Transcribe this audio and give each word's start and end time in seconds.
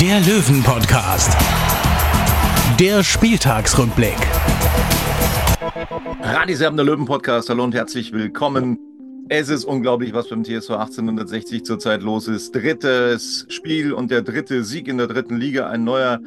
der 0.00 0.20
Löwen-Podcast. 0.20 1.36
Der 2.78 3.02
Spieltagsrückblick. 3.02 4.14
Radiserben 6.22 6.76
der 6.76 6.86
Löwen 6.86 7.04
Podcast. 7.04 7.50
Hallo 7.50 7.64
und 7.64 7.74
herzlich 7.74 8.12
willkommen. 8.12 8.78
Es 9.28 9.48
ist 9.48 9.64
unglaublich, 9.64 10.12
was 10.12 10.28
beim 10.28 10.44
TSV 10.44 10.70
1860 10.70 11.64
zurzeit 11.64 12.02
los 12.02 12.28
ist. 12.28 12.54
Drittes 12.54 13.46
Spiel 13.48 13.92
und 13.92 14.12
der 14.12 14.22
dritte 14.22 14.62
Sieg 14.62 14.86
in 14.86 14.98
der 14.98 15.08
dritten 15.08 15.36
Liga. 15.36 15.68
Ein 15.68 15.82
neuer 15.82 16.20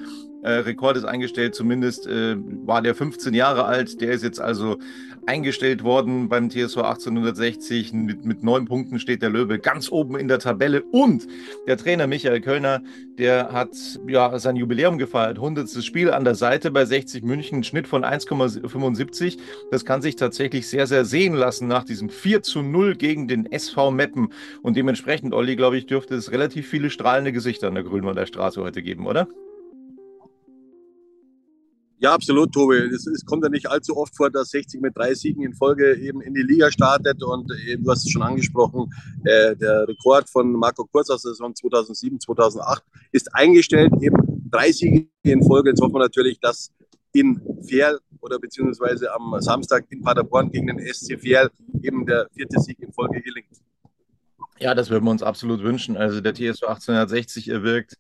äh, 0.44 0.52
Rekord 0.52 0.98
ist 0.98 1.06
eingestellt. 1.06 1.56
Zumindest 1.56 2.08
äh, 2.08 2.36
war 2.66 2.82
der 2.82 2.94
15 2.94 3.34
Jahre 3.34 3.64
alt. 3.64 4.02
Der 4.02 4.12
ist 4.12 4.24
jetzt 4.24 4.42
also 4.42 4.80
eingestellt 5.26 5.84
worden 5.84 6.30
beim 6.30 6.50
TSV 6.50 6.78
1860. 6.78 7.94
Mit, 7.94 8.26
mit 8.26 8.44
neun 8.44 8.66
Punkten 8.66 9.00
steht 9.00 9.22
der 9.22 9.30
Löwe 9.30 9.60
ganz 9.60 9.92
oben 9.92 10.18
in 10.18 10.28
der 10.28 10.40
Tabelle. 10.40 10.84
Und 10.84 11.28
der 11.68 11.78
Trainer 11.78 12.08
Michael 12.08 12.42
Kölner, 12.42 12.82
der 13.18 13.52
hat 13.52 13.70
ja 14.08 14.38
sein 14.40 14.56
Jubiläum 14.56 14.98
gefeiert. 14.98 15.38
100. 15.38 15.70
Spiel 15.84 16.12
an 16.12 16.24
der 16.24 16.36
Seite 16.36 16.72
bei 16.72 16.86
60 16.86 17.24
München, 17.24 17.64
Schnitt 17.64 17.88
von 17.88 18.04
1,75. 18.04 19.38
Das 19.72 19.86
kann 19.86 20.02
sich 20.02 20.16
tatsächlich 20.16 20.68
sehr, 20.68 20.88
sehr 20.88 21.06
sehen 21.06 21.34
lassen 21.34 21.68
nach 21.68 21.84
diesem 21.84 22.10
4 22.10 22.44
zu 22.44 22.62
0 22.62 22.96
gegen 22.96 23.28
den 23.28 23.52
SV 23.52 23.92
Meppen. 23.92 24.30
Und 24.62 24.76
dementsprechend, 24.76 25.34
Olli, 25.34 25.56
glaube 25.56 25.78
ich, 25.78 25.86
dürfte 25.86 26.16
es 26.16 26.32
relativ 26.32 26.68
viele 26.68 26.90
strahlende 26.90 27.32
Gesichter 27.32 27.68
an 27.68 27.76
der 27.76 27.84
Grünwalder 27.84 28.26
Straße 28.26 28.62
heute 28.62 28.82
geben, 28.82 29.08
oder? 29.08 29.28
Ja, 32.02 32.16
absolut, 32.16 32.52
Tobi. 32.52 32.78
Es, 32.78 33.24
kommt 33.28 33.44
ja 33.44 33.50
nicht 33.50 33.70
allzu 33.70 33.96
oft 33.96 34.18
vor, 34.18 34.32
dass 34.32 34.50
60 34.50 34.82
mit 34.82 34.98
drei 34.98 35.14
Siegen 35.14 35.44
in 35.44 35.54
Folge 35.54 35.96
eben 35.98 36.20
in 36.22 36.34
die 36.34 36.42
Liga 36.42 36.72
startet. 36.72 37.22
Und 37.22 37.48
eben, 37.68 37.84
du 37.84 37.92
hast 37.92 38.06
es 38.06 38.10
schon 38.10 38.24
angesprochen, 38.24 38.92
äh, 39.24 39.56
der 39.56 39.88
Rekord 39.88 40.28
von 40.28 40.52
Marco 40.52 40.84
Kurz 40.92 41.12
aus 41.12 41.22
der 41.22 41.34
Saison 41.34 41.54
2007, 41.54 42.20
2008 42.20 42.84
ist 43.12 43.36
eingestellt. 43.36 43.94
Eben 44.02 44.18
drei 44.50 44.72
Siege 44.72 45.10
in 45.22 45.44
Folge. 45.44 45.70
Jetzt 45.70 45.82
hoffen 45.82 45.94
wir 45.94 46.00
natürlich, 46.00 46.40
dass 46.40 46.72
in 47.14 47.40
Ferl 47.70 48.00
oder 48.20 48.40
beziehungsweise 48.40 49.14
am 49.14 49.40
Samstag 49.40 49.86
in 49.92 50.02
Paderborn 50.02 50.50
gegen 50.50 50.68
den 50.68 50.80
SC 50.80 51.22
Ferl 51.22 51.52
eben 51.84 52.08
der 52.08 52.28
vierte 52.34 52.60
Sieg 52.62 52.80
in 52.80 52.92
Folge 52.94 53.22
gelingt. 53.22 53.62
Ja, 54.58 54.74
das 54.74 54.90
würden 54.90 55.06
wir 55.06 55.12
uns 55.12 55.22
absolut 55.22 55.62
wünschen. 55.62 55.98
Also 55.98 56.20
der 56.20 56.34
TSV 56.34 56.64
1860 56.64 57.50
erwirkt 57.50 57.98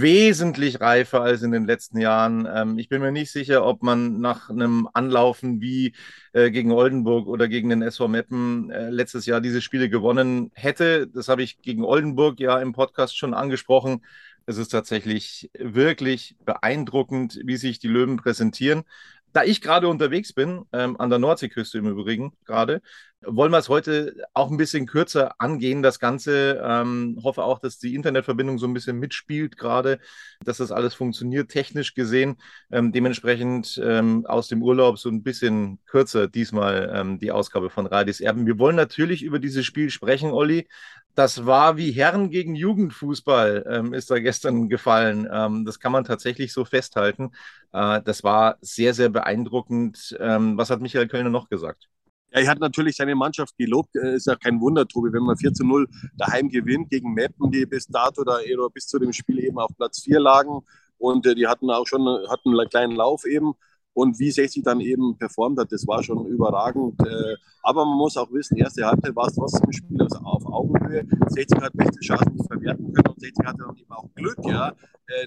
wesentlich 0.00 0.80
reifer 0.80 1.20
als 1.20 1.42
in 1.42 1.52
den 1.52 1.66
letzten 1.66 1.98
Jahren. 1.98 2.48
Ähm, 2.52 2.78
ich 2.78 2.88
bin 2.88 3.02
mir 3.02 3.12
nicht 3.12 3.30
sicher, 3.30 3.64
ob 3.66 3.82
man 3.82 4.20
nach 4.20 4.48
einem 4.48 4.88
Anlaufen 4.92 5.60
wie 5.60 5.94
äh, 6.32 6.50
gegen 6.50 6.72
Oldenburg 6.72 7.26
oder 7.28 7.46
gegen 7.48 7.68
den 7.68 7.82
SV 7.82 8.08
Meppen 8.08 8.70
äh, 8.70 8.88
letztes 8.90 9.26
Jahr 9.26 9.40
diese 9.40 9.60
Spiele 9.60 9.90
gewonnen 9.90 10.50
hätte. 10.54 11.08
Das 11.08 11.28
habe 11.28 11.42
ich 11.42 11.60
gegen 11.60 11.84
Oldenburg 11.84 12.40
ja 12.40 12.58
im 12.58 12.72
Podcast 12.72 13.16
schon 13.18 13.34
angesprochen. 13.34 14.02
Es 14.46 14.56
ist 14.56 14.68
tatsächlich 14.68 15.50
wirklich 15.58 16.36
beeindruckend, 16.44 17.40
wie 17.44 17.56
sich 17.56 17.78
die 17.78 17.88
Löwen 17.88 18.16
präsentieren. 18.16 18.84
Da 19.32 19.44
ich 19.44 19.60
gerade 19.60 19.88
unterwegs 19.88 20.32
bin, 20.32 20.64
ähm, 20.72 20.98
an 21.00 21.10
der 21.10 21.18
Nordseeküste 21.18 21.78
im 21.78 21.86
Übrigen 21.86 22.32
gerade, 22.44 22.82
wollen 23.24 23.52
wir 23.52 23.58
es 23.58 23.68
heute 23.68 24.14
auch 24.34 24.50
ein 24.50 24.56
bisschen 24.56 24.86
kürzer 24.86 25.40
angehen, 25.40 25.82
das 25.82 25.98
Ganze. 25.98 26.60
Ähm, 26.64 27.18
hoffe 27.22 27.44
auch, 27.44 27.58
dass 27.58 27.78
die 27.78 27.94
Internetverbindung 27.94 28.58
so 28.58 28.66
ein 28.66 28.74
bisschen 28.74 28.98
mitspielt 28.98 29.56
gerade, 29.56 30.00
dass 30.44 30.58
das 30.58 30.72
alles 30.72 30.94
funktioniert, 30.94 31.50
technisch 31.50 31.94
gesehen. 31.94 32.36
Ähm, 32.70 32.92
dementsprechend 32.92 33.80
ähm, 33.82 34.26
aus 34.26 34.48
dem 34.48 34.62
Urlaub 34.62 34.98
so 34.98 35.08
ein 35.08 35.22
bisschen 35.22 35.78
kürzer 35.86 36.28
diesmal 36.28 36.92
ähm, 36.94 37.18
die 37.18 37.32
Ausgabe 37.32 37.70
von 37.70 37.86
Radis 37.86 38.20
Erben. 38.20 38.46
Wir 38.46 38.58
wollen 38.58 38.76
natürlich 38.76 39.22
über 39.22 39.38
dieses 39.38 39.64
Spiel 39.64 39.90
sprechen, 39.90 40.32
Olli. 40.32 40.68
Das 41.14 41.44
war 41.44 41.76
wie 41.76 41.92
Herren 41.92 42.30
gegen 42.30 42.54
Jugendfußball, 42.54 43.66
ähm, 43.68 43.92
ist 43.92 44.10
da 44.10 44.18
gestern 44.18 44.68
gefallen. 44.68 45.28
Ähm, 45.30 45.64
das 45.64 45.78
kann 45.78 45.92
man 45.92 46.04
tatsächlich 46.04 46.52
so 46.52 46.64
festhalten. 46.64 47.32
Äh, 47.72 48.00
das 48.02 48.24
war 48.24 48.56
sehr, 48.60 48.94
sehr 48.94 49.10
beeindruckend. 49.10 50.16
was 50.18 50.70
hat 50.70 50.80
Michael 50.80 51.08
Kölner 51.08 51.30
noch 51.30 51.48
gesagt? 51.48 51.88
Ja, 52.32 52.40
er 52.40 52.48
hat 52.48 52.60
natürlich 52.60 52.96
seine 52.96 53.14
Mannschaft 53.14 53.56
gelobt. 53.58 53.94
Äh, 53.94 54.14
ist 54.14 54.26
ja 54.26 54.36
kein 54.36 54.60
Wunder, 54.60 54.86
Tobi, 54.86 55.12
wenn 55.12 55.22
man 55.22 55.36
4 55.36 55.52
zu 55.52 55.64
0 55.66 55.86
daheim 56.16 56.48
gewinnt 56.48 56.88
gegen 56.88 57.12
Meppen, 57.12 57.50
die 57.50 57.66
bis 57.66 57.86
dato 57.86 58.24
da 58.24 58.38
bis 58.72 58.86
zu 58.86 58.98
dem 58.98 59.12
Spiel 59.12 59.38
eben 59.38 59.58
auf 59.58 59.70
Platz 59.76 60.02
4 60.02 60.18
lagen. 60.18 60.62
Und 60.96 61.26
äh, 61.26 61.34
die 61.34 61.46
hatten 61.46 61.70
auch 61.70 61.86
schon 61.86 62.06
hatten 62.30 62.58
einen 62.58 62.68
kleinen 62.70 62.96
Lauf 62.96 63.26
eben. 63.26 63.52
Und 63.94 64.18
wie 64.18 64.30
60 64.30 64.62
dann 64.62 64.80
eben 64.80 65.16
performt 65.18 65.58
hat, 65.58 65.70
das 65.70 65.86
war 65.86 66.02
schon 66.02 66.26
überragend. 66.26 66.98
Äh, 67.00 67.36
aber 67.62 67.84
man 67.84 67.98
muss 67.98 68.16
auch 68.16 68.30
wissen, 68.32 68.56
erste 68.56 68.86
Halbzeit 68.86 69.14
war 69.14 69.26
es 69.26 69.34
trotzdem 69.34 69.68
ein 69.68 69.72
Spiel 69.72 70.02
also 70.02 70.18
auf 70.18 70.46
Augenhöhe. 70.46 71.06
60 71.28 71.60
hat 71.60 71.72
beste 71.74 72.00
Chancen 72.00 72.32
nicht 72.34 72.46
verwerten 72.46 72.92
können 72.92 73.08
und 73.08 73.20
60 73.20 73.46
hatte 73.46 73.58
dann 73.58 73.76
eben 73.76 73.92
auch 73.92 74.08
Glück, 74.14 74.38
ja, 74.44 74.72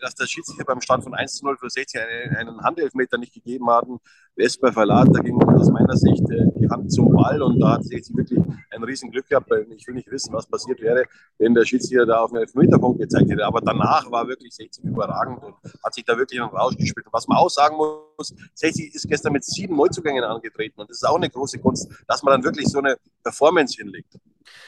dass 0.02 0.16
der 0.16 0.28
Schiedsrichter 0.28 0.66
beim 0.66 0.82
Stand 0.82 1.04
von 1.04 1.14
1 1.14 1.36
zu 1.36 1.46
0 1.46 1.58
für 1.58 1.70
60 1.70 2.02
einen, 2.02 2.36
einen 2.36 2.62
Handelfmeter 2.62 3.18
nicht 3.18 3.34
gegeben 3.34 3.70
hatten. 3.70 4.00
Westber 4.36 4.74
Verlat, 4.74 5.08
da 5.14 5.20
ging 5.20 5.42
aus 5.44 5.70
meiner 5.70 5.96
Sicht 5.96 6.30
äh, 6.30 6.46
die 6.60 6.70
Hand 6.70 6.92
zum 6.92 7.14
Ball 7.14 7.42
und 7.42 7.60
da 7.60 7.74
hat 7.74 7.86
60 7.86 8.18
wirklich 8.18 8.40
ein 8.72 8.84
riesen 8.84 9.12
Glück 9.12 9.28
gehabt. 9.30 9.50
Weil 9.50 9.66
ich 9.72 9.88
will 9.88 9.96
nicht 9.96 10.12
wissen, 10.12 10.34
was 10.34 10.48
passiert 10.48 10.82
wäre, 10.82 11.06
wenn 11.38 11.54
der 11.54 11.66
Schiedsrichter 11.66 12.06
da 12.06 12.22
auf 12.22 12.32
einen 12.32 12.42
Elfmeterpunkt 12.42 13.00
gezeigt 13.00 13.30
hätte. 13.30 13.46
Aber 13.46 13.62
danach 13.62 14.10
war 14.12 14.28
wirklich 14.28 14.54
60 14.54 14.84
überragend 14.84 15.42
und 15.44 15.56
hat 15.84 15.94
sich 15.94 16.04
da 16.04 16.18
wirklich 16.18 16.42
rausgespielt. 16.42 17.06
Und 17.06 17.14
was 17.14 17.28
man 17.28 17.38
auch 17.38 17.50
sagen 17.50 17.78
muss, 17.78 18.34
60 18.54 18.94
ist 18.94 19.08
gestern 19.08 19.34
mit 19.34 19.44
sieben 19.44 19.76
Neuzugängen 19.76 20.24
angetreten 20.24 20.82
und 20.82 20.90
das 20.90 20.98
ist 20.98 21.04
auch 21.04 21.16
eine 21.16 21.30
große 21.30 21.60
Kunst, 21.60 21.90
dass 22.08 22.24
man 22.24 22.34
dann 22.34 22.44
wirklich 22.44 22.68
so 22.68 22.80
eine 22.80 22.98
Performance 23.24 23.76
hinlegt. 23.78 24.18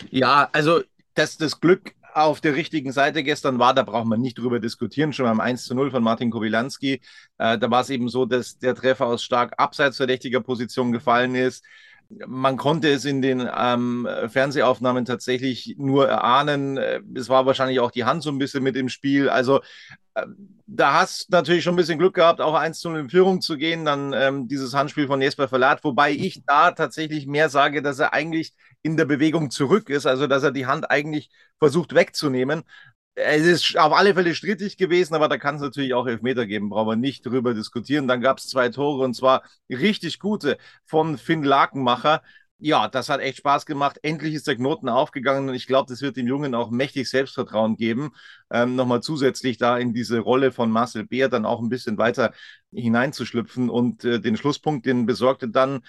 Ja, 0.09 0.49
also 0.51 0.81
das, 1.13 1.38
das 1.38 1.59
Glück 1.59 1.94
auf 2.17 2.41
der 2.41 2.55
richtigen 2.55 2.91
Seite 2.91 3.23
gestern 3.23 3.59
war, 3.59 3.73
da 3.73 3.83
braucht 3.83 4.07
man 4.07 4.19
nicht 4.19 4.38
drüber 4.38 4.59
diskutieren, 4.59 5.13
schon 5.13 5.25
beim 5.25 5.39
1 5.39 5.66
zu 5.66 5.75
0 5.75 5.91
von 5.91 6.03
Martin 6.03 6.31
Kowilanski. 6.31 7.01
Äh, 7.38 7.57
da 7.57 7.69
war 7.69 7.81
es 7.81 7.89
eben 7.89 8.09
so, 8.09 8.25
dass 8.25 8.57
der 8.57 8.75
Treffer 8.75 9.05
aus 9.05 9.23
stark 9.23 9.53
abseits 9.57 9.97
verdächtiger 9.97 10.41
Position 10.41 10.91
gefallen 10.91 11.35
ist. 11.35 11.63
Man 12.09 12.55
konnte 12.55 12.89
es 12.89 13.03
in 13.05 13.22
den 13.22 13.47
ähm, 13.53 14.07
Fernsehaufnahmen 14.29 15.03
tatsächlich 15.03 15.75
nur 15.78 16.07
erahnen. 16.07 16.78
Es 17.13 17.28
war 17.28 17.45
wahrscheinlich 17.45 17.81
auch 17.81 17.91
die 17.91 18.05
Hand 18.05 18.23
so 18.23 18.31
ein 18.31 18.38
bisschen 18.39 18.63
mit 18.63 18.78
im 18.78 18.88
Spiel. 18.88 19.29
Also 19.29 19.59
äh, 20.16 20.25
da 20.66 20.94
hast 20.94 21.29
natürlich 21.29 21.63
schon 21.63 21.73
ein 21.73 21.78
bisschen 21.78 21.99
Glück 21.99 22.16
gehabt, 22.16 22.41
auch 22.41 22.53
1 22.53 22.79
zu 22.79 22.89
0 22.89 22.99
in 23.01 23.09
Führung 23.09 23.41
zu 23.41 23.57
gehen. 23.57 23.85
Dann 23.85 24.13
ähm, 24.13 24.47
dieses 24.47 24.73
Handspiel 24.73 25.07
von 25.07 25.22
Jesper 25.22 25.47
Verlat, 25.47 25.84
wobei 25.84 26.11
ich 26.11 26.44
da 26.45 26.72
tatsächlich 26.72 27.28
mehr 27.28 27.49
sage, 27.49 27.81
dass 27.81 27.99
er 27.99 28.13
eigentlich 28.13 28.53
in 28.87 28.95
der 28.97 29.05
Bewegung 29.05 29.51
zurück 29.51 29.89
ist, 29.89 30.05
also 30.05 30.27
dass 30.27 30.43
er 30.43 30.51
die 30.51 30.65
Hand 30.65 30.89
eigentlich 30.89 31.29
versucht 31.59 31.93
wegzunehmen. 31.93 32.63
Es 33.15 33.45
ist 33.45 33.77
auf 33.77 33.91
alle 33.93 34.13
Fälle 34.13 34.33
strittig 34.33 34.77
gewesen, 34.77 35.13
aber 35.13 35.27
da 35.27 35.37
kann 35.37 35.55
es 35.55 35.61
natürlich 35.61 35.93
auch 35.93 36.07
Elfmeter 36.07 36.45
geben, 36.45 36.69
brauchen 36.69 36.87
wir 36.87 36.95
nicht 36.95 37.25
drüber 37.25 37.53
diskutieren. 37.53 38.07
Dann 38.07 38.21
gab 38.21 38.37
es 38.37 38.47
zwei 38.47 38.69
Tore 38.69 39.03
und 39.03 39.13
zwar 39.13 39.43
richtig 39.69 40.19
gute 40.19 40.57
von 40.85 41.17
Finn 41.17 41.43
Lakenmacher. 41.43 42.22
Ja, 42.59 42.87
das 42.87 43.09
hat 43.09 43.19
echt 43.19 43.39
Spaß 43.39 43.66
gemacht. 43.66 43.99
Endlich 44.03 44.34
ist 44.34 44.47
der 44.47 44.55
Knoten 44.55 44.87
aufgegangen 44.90 45.49
und 45.49 45.55
ich 45.55 45.67
glaube, 45.67 45.90
das 45.90 46.01
wird 46.01 46.16
dem 46.16 46.28
Jungen 46.28 46.55
auch 46.55 46.72
mächtig 46.72 47.09
Selbstvertrauen 47.09 47.75
geben, 47.75 48.11
ähm, 48.51 48.75
nochmal 48.75 49.01
zusätzlich 49.01 49.57
da 49.57 49.78
in 49.78 49.93
diese 49.93 50.19
Rolle 50.19 50.51
von 50.51 50.72
Marcel 50.72 51.05
Beer 51.05 51.28
dann 51.29 51.45
auch 51.45 51.59
ein 51.61 51.69
bisschen 51.69 51.97
weiter 51.97 52.33
hineinzuschlüpfen. 52.72 53.69
Und 53.69 54.05
äh, 54.05 54.19
den 54.22 54.37
Schlusspunkt, 54.37 54.85
den 54.85 55.05
besorgte 55.05 55.49
dann 55.49 55.81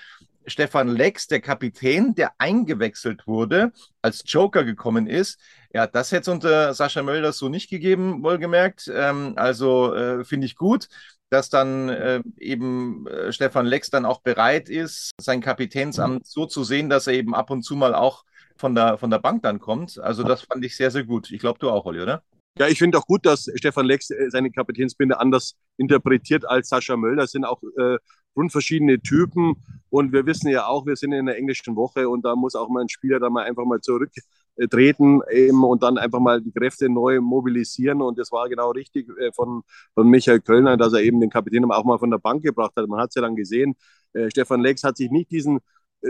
Stefan 0.48 0.88
Lex, 0.88 1.26
der 1.26 1.40
Kapitän, 1.40 2.14
der 2.14 2.32
eingewechselt 2.38 3.26
wurde, 3.26 3.72
als 4.02 4.22
Joker 4.26 4.64
gekommen 4.64 5.06
ist. 5.06 5.40
Ja, 5.72 5.86
das 5.86 6.12
hätte 6.12 6.22
es 6.22 6.28
unter 6.28 6.74
Sascha 6.74 7.02
Mölders 7.02 7.38
so 7.38 7.48
nicht 7.48 7.70
gegeben, 7.70 8.22
wohlgemerkt. 8.22 8.90
Ähm, 8.92 9.34
also 9.36 9.94
äh, 9.94 10.24
finde 10.24 10.46
ich 10.46 10.56
gut, 10.56 10.88
dass 11.30 11.50
dann 11.50 11.88
äh, 11.88 12.22
eben 12.38 13.06
äh, 13.06 13.32
Stefan 13.32 13.66
Lex 13.66 13.90
dann 13.90 14.06
auch 14.06 14.20
bereit 14.20 14.68
ist, 14.68 15.10
sein 15.20 15.40
Kapitänsamt 15.40 16.26
so 16.26 16.46
zu 16.46 16.64
sehen, 16.64 16.88
dass 16.88 17.06
er 17.06 17.14
eben 17.14 17.34
ab 17.34 17.50
und 17.50 17.62
zu 17.62 17.76
mal 17.76 17.94
auch 17.94 18.24
von 18.56 18.74
der, 18.74 18.98
von 18.98 19.10
der 19.10 19.18
Bank 19.18 19.42
dann 19.42 19.60
kommt. 19.60 19.98
Also 19.98 20.22
das 20.22 20.42
fand 20.42 20.64
ich 20.64 20.76
sehr, 20.76 20.90
sehr 20.90 21.04
gut. 21.04 21.30
Ich 21.30 21.40
glaube, 21.40 21.58
du 21.58 21.70
auch, 21.70 21.84
Olli, 21.84 22.00
oder? 22.00 22.22
Ja, 22.58 22.66
ich 22.66 22.78
finde 22.78 22.98
auch 22.98 23.06
gut, 23.06 23.24
dass 23.24 23.48
Stefan 23.54 23.86
Lex 23.86 24.10
äh, 24.10 24.30
seine 24.30 24.50
Kapitänsbinde 24.50 25.20
anders 25.20 25.54
interpretiert 25.76 26.48
als 26.48 26.68
Sascha 26.68 26.96
Möller. 26.96 27.22
Das 27.22 27.30
sind 27.30 27.44
auch 27.44 27.62
äh, 27.78 27.98
grundverschiedene 28.38 29.00
Typen. 29.00 29.56
Und 29.90 30.12
wir 30.12 30.26
wissen 30.26 30.48
ja 30.48 30.66
auch, 30.66 30.86
wir 30.86 30.96
sind 30.96 31.12
in 31.12 31.26
der 31.26 31.36
englischen 31.36 31.74
Woche 31.74 32.08
und 32.08 32.24
da 32.24 32.36
muss 32.36 32.54
auch 32.54 32.68
mal 32.68 32.82
ein 32.82 32.88
Spieler 32.88 33.18
da 33.18 33.30
mal 33.30 33.44
einfach 33.44 33.64
mal 33.64 33.80
zurück 33.80 34.12
äh, 34.56 34.68
treten 34.68 35.20
eben 35.30 35.64
und 35.64 35.82
dann 35.82 35.98
einfach 35.98 36.20
mal 36.20 36.40
die 36.40 36.52
Kräfte 36.52 36.88
neu 36.88 37.20
mobilisieren. 37.20 38.00
Und 38.02 38.18
das 38.18 38.30
war 38.30 38.48
genau 38.48 38.70
richtig 38.70 39.08
äh, 39.18 39.32
von, 39.32 39.62
von 39.94 40.08
Michael 40.08 40.40
Kölner, 40.40 40.76
dass 40.76 40.92
er 40.92 41.00
eben 41.00 41.20
den 41.20 41.30
Kapitän 41.30 41.64
auch 41.70 41.84
mal 41.84 41.98
von 41.98 42.10
der 42.10 42.18
Bank 42.18 42.42
gebracht 42.42 42.72
hat. 42.76 42.86
Man 42.88 43.00
hat 43.00 43.10
es 43.10 43.16
ja 43.16 43.22
dann 43.22 43.34
gesehen, 43.34 43.74
äh, 44.12 44.30
Stefan 44.30 44.60
Lex 44.60 44.84
hat 44.84 44.96
sich 44.96 45.10
nicht 45.10 45.30
diesen 45.30 45.58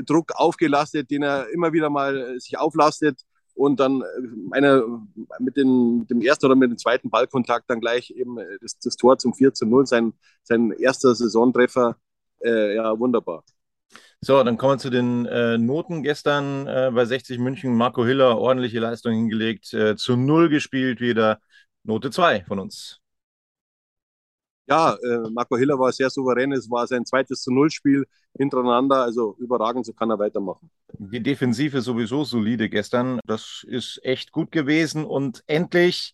Druck 0.05 0.33
aufgelastet, 0.35 1.11
den 1.11 1.23
er 1.23 1.49
immer 1.51 1.73
wieder 1.73 1.89
mal 1.89 2.39
sich 2.39 2.59
auflastet 2.59 3.23
und 3.55 3.81
dann 3.81 4.03
eine, 4.51 4.85
mit, 5.41 5.57
den, 5.57 6.07
dem 6.07 6.21
ersten 6.21 6.47
oder 6.47 6.57
mit 6.57 6.71
dem 6.71 6.79
zweiten 6.79 7.11
Ballkontakt 7.11 7.69
dann 7.69 7.81
gleich 7.81 8.11
eben 8.11 8.37
das, 8.61 8.79
das 8.79 8.97
Tor 8.97 9.19
zum 9.19 9.35
4 9.35 9.55
zu 9.55 9.67
0, 9.67 9.87
sein, 9.87 10.13
sein 10.43 10.73
erster 10.73 11.15
Saisontreffer. 11.15 11.97
Äh, 12.45 12.77
ja, 12.77 12.99
wunderbar. 12.99 13.45
So, 14.21 14.43
dann 14.43 14.57
kommen 14.59 14.75
wir 14.75 14.79
zu 14.79 14.91
den 14.91 15.27
äh, 15.27 15.59
Noten. 15.59 16.03
Gestern 16.03 16.67
äh, 16.67 16.91
bei 16.93 17.05
60 17.05 17.39
München 17.39 17.75
Marco 17.75 18.05
Hiller 18.05 18.39
ordentliche 18.39 18.81
Leistung 18.81 19.13
hingelegt, 19.13 19.73
äh, 19.75 19.97
zu 19.97 20.17
Null 20.17 20.49
gespielt 20.49 21.01
wieder. 21.01 21.41
Note 21.85 22.11
2 22.11 22.45
von 22.45 22.59
uns. 22.59 23.01
Ja, 24.69 24.95
äh, 24.97 25.31
Marco 25.31 25.57
Hiller 25.57 25.79
war 25.79 25.93
sehr 25.93 26.11
souverän. 26.11 26.53
Es 26.53 26.71
war 26.71 26.87
sein 26.87 27.07
zweites 27.07 27.43
zu 27.43 27.51
Null-Spiel 27.51 28.07
hintereinander. 28.37 29.03
Also 29.03 29.35
überragend, 29.39 29.87
so 29.87 29.95
kann 29.95 30.11
er 30.11 30.19
weitermachen. 30.19 30.71
Die 30.99 31.23
Defensive 31.23 31.81
sowieso 31.81 32.25
solide 32.25 32.69
gestern. 32.69 33.21
Das 33.25 33.65
ist 33.67 34.01
echt 34.05 34.31
gut 34.33 34.53
gewesen. 34.53 35.05
Und 35.07 35.43
endlich 35.47 36.13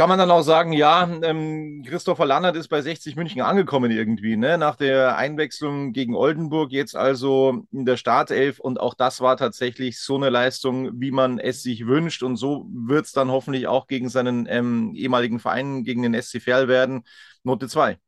kann 0.00 0.08
man 0.08 0.18
dann 0.18 0.30
auch 0.30 0.40
sagen, 0.40 0.72
ja, 0.72 1.06
ähm, 1.22 1.82
Christopher 1.86 2.24
Lannert 2.24 2.56
ist 2.56 2.68
bei 2.68 2.80
60 2.80 3.16
München 3.16 3.42
angekommen 3.42 3.90
irgendwie, 3.90 4.34
ne? 4.34 4.56
Nach 4.56 4.74
der 4.74 5.18
Einwechslung 5.18 5.92
gegen 5.92 6.14
Oldenburg, 6.14 6.72
jetzt 6.72 6.96
also 6.96 7.66
in 7.70 7.84
der 7.84 7.98
Startelf 7.98 8.60
und 8.60 8.80
auch 8.80 8.94
das 8.94 9.20
war 9.20 9.36
tatsächlich 9.36 10.00
so 10.00 10.16
eine 10.16 10.30
Leistung, 10.30 10.98
wie 10.98 11.10
man 11.10 11.38
es 11.38 11.62
sich 11.62 11.86
wünscht 11.86 12.22
und 12.22 12.36
so 12.36 12.66
wird 12.72 13.04
es 13.04 13.12
dann 13.12 13.30
hoffentlich 13.30 13.66
auch 13.66 13.88
gegen 13.88 14.08
seinen 14.08 14.46
ähm, 14.48 14.94
ehemaligen 14.94 15.38
Verein, 15.38 15.84
gegen 15.84 16.00
den 16.00 16.14
SC 16.14 16.40
Verl 16.40 16.66
werden. 16.66 17.02
Note 17.44 17.68
2. 17.68 17.98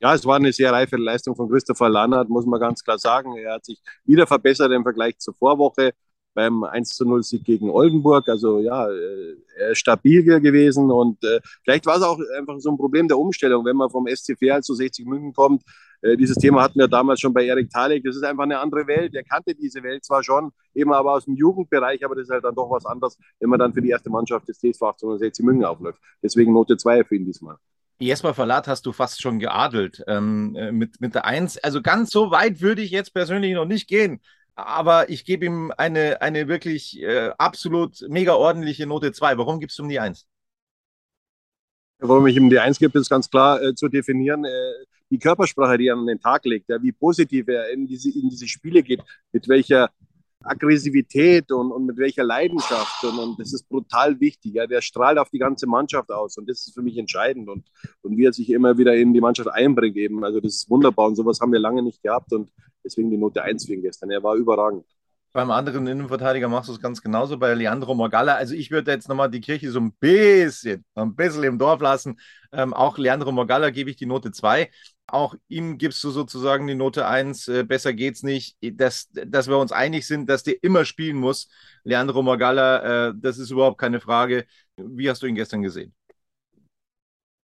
Ja, 0.00 0.12
es 0.14 0.26
war 0.26 0.36
eine 0.36 0.52
sehr 0.52 0.72
reife 0.72 0.96
Leistung 0.96 1.36
von 1.36 1.48
Christopher 1.48 1.88
Lannert, 1.88 2.28
muss 2.28 2.44
man 2.44 2.60
ganz 2.60 2.82
klar 2.84 2.98
sagen. 2.98 3.36
Er 3.38 3.54
hat 3.54 3.64
sich 3.64 3.80
wieder 4.04 4.26
verbessert 4.26 4.72
im 4.72 4.82
Vergleich 4.82 5.16
zur 5.18 5.32
Vorwoche 5.34 5.92
beim 6.34 6.64
1 6.64 6.96
zu 6.96 7.04
0 7.04 7.22
Sieg 7.22 7.44
gegen 7.44 7.70
Oldenburg. 7.70 8.28
Also 8.28 8.58
ja, 8.58 8.88
äh, 8.88 9.74
stabil 9.74 10.24
gewesen 10.24 10.90
und 10.90 11.22
äh, 11.24 11.40
vielleicht 11.62 11.86
war 11.86 11.96
es 11.96 12.02
auch 12.02 12.18
einfach 12.36 12.58
so 12.58 12.70
ein 12.70 12.76
Problem 12.76 13.08
der 13.08 13.18
Umstellung, 13.18 13.64
wenn 13.64 13.76
man 13.76 13.90
vom 13.90 14.06
SCV 14.06 14.60
zu 14.60 14.74
60 14.74 15.06
München 15.06 15.32
kommt. 15.32 15.62
Äh, 16.00 16.16
dieses 16.16 16.36
Thema 16.36 16.62
hatten 16.62 16.78
wir 16.78 16.88
damals 16.88 17.20
schon 17.20 17.32
bei 17.32 17.44
Erik 17.44 17.70
Thalek. 17.70 18.02
Das 18.04 18.16
ist 18.16 18.24
einfach 18.24 18.44
eine 18.44 18.58
andere 18.58 18.86
Welt. 18.86 19.14
Er 19.14 19.24
kannte 19.24 19.54
diese 19.54 19.82
Welt 19.82 20.04
zwar 20.04 20.22
schon, 20.22 20.52
eben 20.74 20.92
aber 20.92 21.12
aus 21.12 21.26
dem 21.26 21.34
Jugendbereich, 21.34 22.04
aber 22.04 22.14
das 22.14 22.24
ist 22.24 22.30
halt 22.30 22.44
dann 22.44 22.54
doch 22.54 22.70
was 22.70 22.86
anderes, 22.86 23.16
wenn 23.40 23.50
man 23.50 23.58
dann 23.58 23.72
für 23.72 23.82
die 23.82 23.90
erste 23.90 24.10
Mannschaft 24.10 24.48
des 24.48 24.58
TSV 24.58 24.82
1860 24.82 25.44
München 25.44 25.64
aufläuft. 25.64 26.00
Deswegen 26.22 26.52
Note 26.52 26.76
2 26.76 27.04
für 27.04 27.16
ihn 27.16 27.24
diesmal. 27.24 27.56
Jesper 27.98 28.34
Verlat 28.34 28.66
hast 28.66 28.84
du 28.86 28.92
fast 28.92 29.22
schon 29.22 29.38
geadelt 29.38 30.02
ähm, 30.08 30.56
äh, 30.56 30.72
mit, 30.72 31.00
mit 31.00 31.14
der 31.14 31.24
1. 31.24 31.58
Also 31.58 31.82
ganz 31.82 32.10
so 32.10 32.32
weit 32.32 32.60
würde 32.60 32.82
ich 32.82 32.90
jetzt 32.90 33.14
persönlich 33.14 33.54
noch 33.54 33.66
nicht 33.66 33.86
gehen 33.86 34.20
aber 34.54 35.08
ich 35.08 35.24
gebe 35.24 35.46
ihm 35.46 35.72
eine, 35.76 36.20
eine 36.20 36.48
wirklich 36.48 37.00
äh, 37.00 37.30
absolut 37.38 38.04
mega 38.08 38.34
ordentliche 38.34 38.86
Note 38.86 39.12
2. 39.12 39.38
Warum 39.38 39.60
gibst 39.60 39.78
du 39.78 39.84
ihm 39.84 39.88
die 39.88 40.00
1? 40.00 40.26
Warum 41.98 42.26
ich 42.26 42.36
ihm 42.36 42.50
die 42.50 42.58
1 42.58 42.78
gebe, 42.78 42.98
ist 42.98 43.08
ganz 43.08 43.30
klar 43.30 43.62
äh, 43.62 43.74
zu 43.74 43.88
definieren. 43.88 44.44
Äh, 44.44 44.50
die 45.10 45.18
Körpersprache, 45.18 45.78
die 45.78 45.88
er 45.88 45.94
an 45.94 46.06
den 46.06 46.20
Tag 46.20 46.44
legt, 46.44 46.68
ja, 46.68 46.82
wie 46.82 46.92
positiv 46.92 47.48
er 47.48 47.70
in 47.70 47.86
diese, 47.86 48.10
in 48.10 48.28
diese 48.28 48.48
Spiele 48.48 48.82
geht, 48.82 49.02
mit 49.30 49.48
welcher 49.48 49.90
Aggressivität 50.44 51.50
und, 51.52 51.72
und 51.72 51.86
mit 51.86 51.96
welcher 51.96 52.24
Leidenschaft. 52.24 53.04
Und, 53.04 53.18
und 53.18 53.40
das 53.40 53.52
ist 53.52 53.68
brutal 53.68 54.18
wichtig. 54.20 54.54
Ja. 54.54 54.66
Der 54.66 54.80
strahlt 54.80 55.18
auf 55.18 55.30
die 55.30 55.38
ganze 55.38 55.66
Mannschaft 55.66 56.10
aus 56.10 56.36
und 56.38 56.48
das 56.48 56.66
ist 56.66 56.74
für 56.74 56.82
mich 56.82 56.96
entscheidend. 56.98 57.48
Und, 57.48 57.66
und 58.02 58.16
wie 58.16 58.24
er 58.24 58.32
sich 58.32 58.50
immer 58.50 58.78
wieder 58.78 58.94
in 58.94 59.12
die 59.12 59.20
Mannschaft 59.20 59.50
einbringt, 59.50 59.96
eben. 59.96 60.24
Also 60.24 60.40
das 60.40 60.54
ist 60.54 60.70
wunderbar 60.70 61.06
und 61.06 61.16
sowas 61.16 61.40
haben 61.40 61.52
wir 61.52 61.60
lange 61.60 61.82
nicht 61.82 62.02
gehabt 62.02 62.32
und 62.32 62.50
deswegen 62.84 63.10
die 63.10 63.18
Note 63.18 63.42
1 63.42 63.66
für 63.66 63.74
ihn 63.74 63.82
gestern. 63.82 64.10
Er 64.10 64.22
war 64.22 64.34
überragend. 64.34 64.84
Beim 65.34 65.50
anderen 65.50 65.86
Innenverteidiger 65.86 66.46
machst 66.48 66.68
du 66.68 66.74
es 66.74 66.80
ganz 66.80 67.00
genauso 67.00 67.38
bei 67.38 67.54
Leandro 67.54 67.94
Morgalla. 67.94 68.34
Also 68.34 68.54
ich 68.54 68.70
würde 68.70 68.90
jetzt 68.90 69.08
nochmal 69.08 69.30
die 69.30 69.40
Kirche 69.40 69.70
so 69.70 69.80
ein 69.80 69.92
bisschen, 69.94 70.84
ein 70.94 71.16
bisschen 71.16 71.44
im 71.44 71.58
Dorf 71.58 71.80
lassen. 71.80 72.20
Ähm, 72.52 72.74
auch 72.74 72.98
Leandro 72.98 73.32
Morgalla 73.32 73.70
gebe 73.70 73.88
ich 73.88 73.96
die 73.96 74.04
Note 74.04 74.30
2. 74.30 74.68
Auch 75.06 75.34
ihm 75.48 75.76
gibst 75.78 76.02
du 76.04 76.10
sozusagen 76.10 76.66
die 76.66 76.74
Note 76.74 77.06
1. 77.06 77.48
Äh, 77.48 77.64
besser 77.64 77.92
geht's 77.92 78.22
nicht. 78.22 78.56
Dass, 78.62 79.08
dass 79.12 79.48
wir 79.48 79.58
uns 79.58 79.72
einig 79.72 80.06
sind, 80.06 80.28
dass 80.28 80.42
der 80.42 80.62
immer 80.62 80.84
spielen 80.84 81.16
muss. 81.16 81.48
Leandro 81.84 82.22
Morgalla, 82.22 83.08
äh, 83.08 83.12
das 83.16 83.38
ist 83.38 83.50
überhaupt 83.50 83.78
keine 83.78 84.00
Frage. 84.00 84.46
Wie 84.76 85.10
hast 85.10 85.22
du 85.22 85.26
ihn 85.26 85.34
gestern 85.34 85.62
gesehen? 85.62 85.94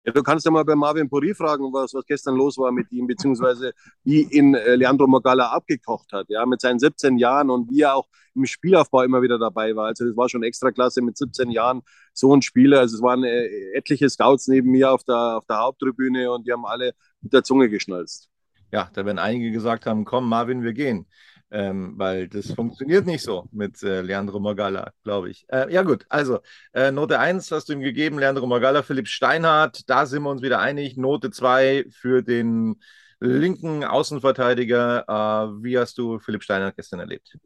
Ja, 0.07 0.13
du 0.13 0.24
kannst 0.24 0.45
ja 0.45 0.51
mal 0.51 0.63
bei 0.63 0.74
Marvin 0.74 1.09
Puri 1.09 1.33
fragen, 1.33 1.65
was, 1.74 1.94
was 1.94 2.06
gestern 2.06 2.36
los 2.36 2.57
war 2.57 2.71
mit 2.71 2.89
ihm, 2.94 3.07
beziehungsweise 3.07 3.74
wie 4.06 4.21
ihn 4.21 4.54
äh, 4.54 4.75
Leandro 4.75 5.06
Mogala 5.06 5.50
abgekocht 5.50 6.13
hat, 6.13 6.27
ja, 6.30 6.45
mit 6.45 6.62
seinen 6.62 6.80
17 6.80 7.18
Jahren 7.18 7.50
und 7.50 7.69
wie 7.69 7.81
er 7.81 7.94
auch 7.95 8.07
im 8.33 8.45
Spielaufbau 8.45 9.04
immer 9.04 9.21
wieder 9.21 9.38
dabei 9.38 9.75
war. 9.75 9.88
Also 9.88 10.06
das 10.06 10.15
war 10.15 10.30
schon 10.30 10.44
extra 10.44 10.71
klasse 10.71 11.01
mit 11.01 11.18
17 11.18 11.51
Jahren 11.51 11.81
so 12.13 12.33
ein 12.33 12.42
Spieler. 12.42 12.80
Also 12.80 12.95
es 12.95 13.01
waren 13.01 13.25
äh, 13.25 13.48
etliche 13.74 14.09
Scouts 14.09 14.48
neben 14.48 14.71
mir 14.71 14.94
auf 14.94 15.04
der, 15.04 15.39
auf 15.39 15.45
der 15.45 15.57
Haupttribüne 15.57 16.31
und 16.31 16.48
die 16.48 16.53
haben 16.53 16.65
alle 16.65 16.94
mit 17.19 17.33
der 17.33 17.44
Zunge 17.44 17.68
geschnalzt. 17.68 18.30
Ja, 18.71 18.89
da 18.94 19.06
werden 19.06 19.19
einige 19.19 19.51
gesagt 19.51 19.86
haben, 19.86 20.06
komm 20.06 20.30
Marvin, 20.30 20.63
wir 20.63 20.71
gehen 20.71 21.06
ähm, 21.51 21.94
weil 21.97 22.27
das 22.27 22.51
funktioniert 22.51 23.05
nicht 23.05 23.23
so 23.23 23.47
mit 23.51 23.81
äh, 23.83 24.01
Leandro 24.01 24.39
Magala, 24.39 24.91
glaube 25.03 25.29
ich. 25.29 25.45
Äh, 25.49 25.71
ja 25.73 25.83
gut, 25.83 26.05
also 26.09 26.39
äh, 26.73 26.91
Note 26.91 27.19
1 27.19 27.51
hast 27.51 27.69
du 27.69 27.73
ihm 27.73 27.81
gegeben, 27.81 28.19
Leandro 28.19 28.47
Magala, 28.47 28.83
Philipp 28.83 29.07
Steinhardt, 29.07 29.89
da 29.89 30.05
sind 30.05 30.23
wir 30.23 30.29
uns 30.29 30.41
wieder 30.41 30.59
einig. 30.59 30.97
Note 30.97 31.31
2 31.31 31.85
für 31.89 32.21
den 32.21 32.79
linken 33.19 33.83
Außenverteidiger. 33.83 35.05
Äh, 35.07 35.63
wie 35.63 35.77
hast 35.77 35.97
du 35.97 36.19
Philipp 36.19 36.44
Steinhardt 36.44 36.75
gestern 36.75 36.99
erlebt? 36.99 37.38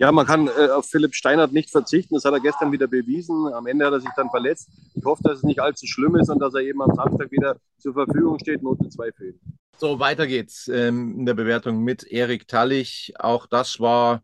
Ja, 0.00 0.10
man 0.12 0.24
kann 0.24 0.48
äh, 0.48 0.70
auf 0.70 0.86
Philipp 0.86 1.14
Steinhardt 1.14 1.52
nicht 1.52 1.70
verzichten. 1.70 2.14
Das 2.14 2.24
hat 2.24 2.32
er 2.32 2.40
gestern 2.40 2.72
wieder 2.72 2.86
bewiesen. 2.86 3.52
Am 3.52 3.66
Ende 3.66 3.84
hat 3.84 3.92
er 3.92 4.00
sich 4.00 4.10
dann 4.16 4.30
verletzt. 4.30 4.70
Ich 4.94 5.04
hoffe, 5.04 5.22
dass 5.22 5.38
es 5.38 5.42
nicht 5.42 5.60
allzu 5.60 5.86
schlimm 5.86 6.16
ist 6.16 6.30
und 6.30 6.38
dass 6.38 6.54
er 6.54 6.62
eben 6.62 6.80
am 6.80 6.94
Samstag 6.94 7.30
wieder 7.30 7.56
zur 7.76 7.92
Verfügung 7.92 8.38
steht. 8.38 8.62
Note 8.62 8.88
2 8.88 9.12
für 9.12 9.28
ihn. 9.28 9.59
So, 9.80 9.98
weiter 9.98 10.26
geht's 10.26 10.68
ähm, 10.68 11.20
in 11.20 11.26
der 11.26 11.34
Bewertung 11.34 11.82
mit 11.82 12.04
Erik 12.04 12.46
Tallich. 12.48 13.14
Auch 13.18 13.46
das 13.46 13.80
war 13.80 14.22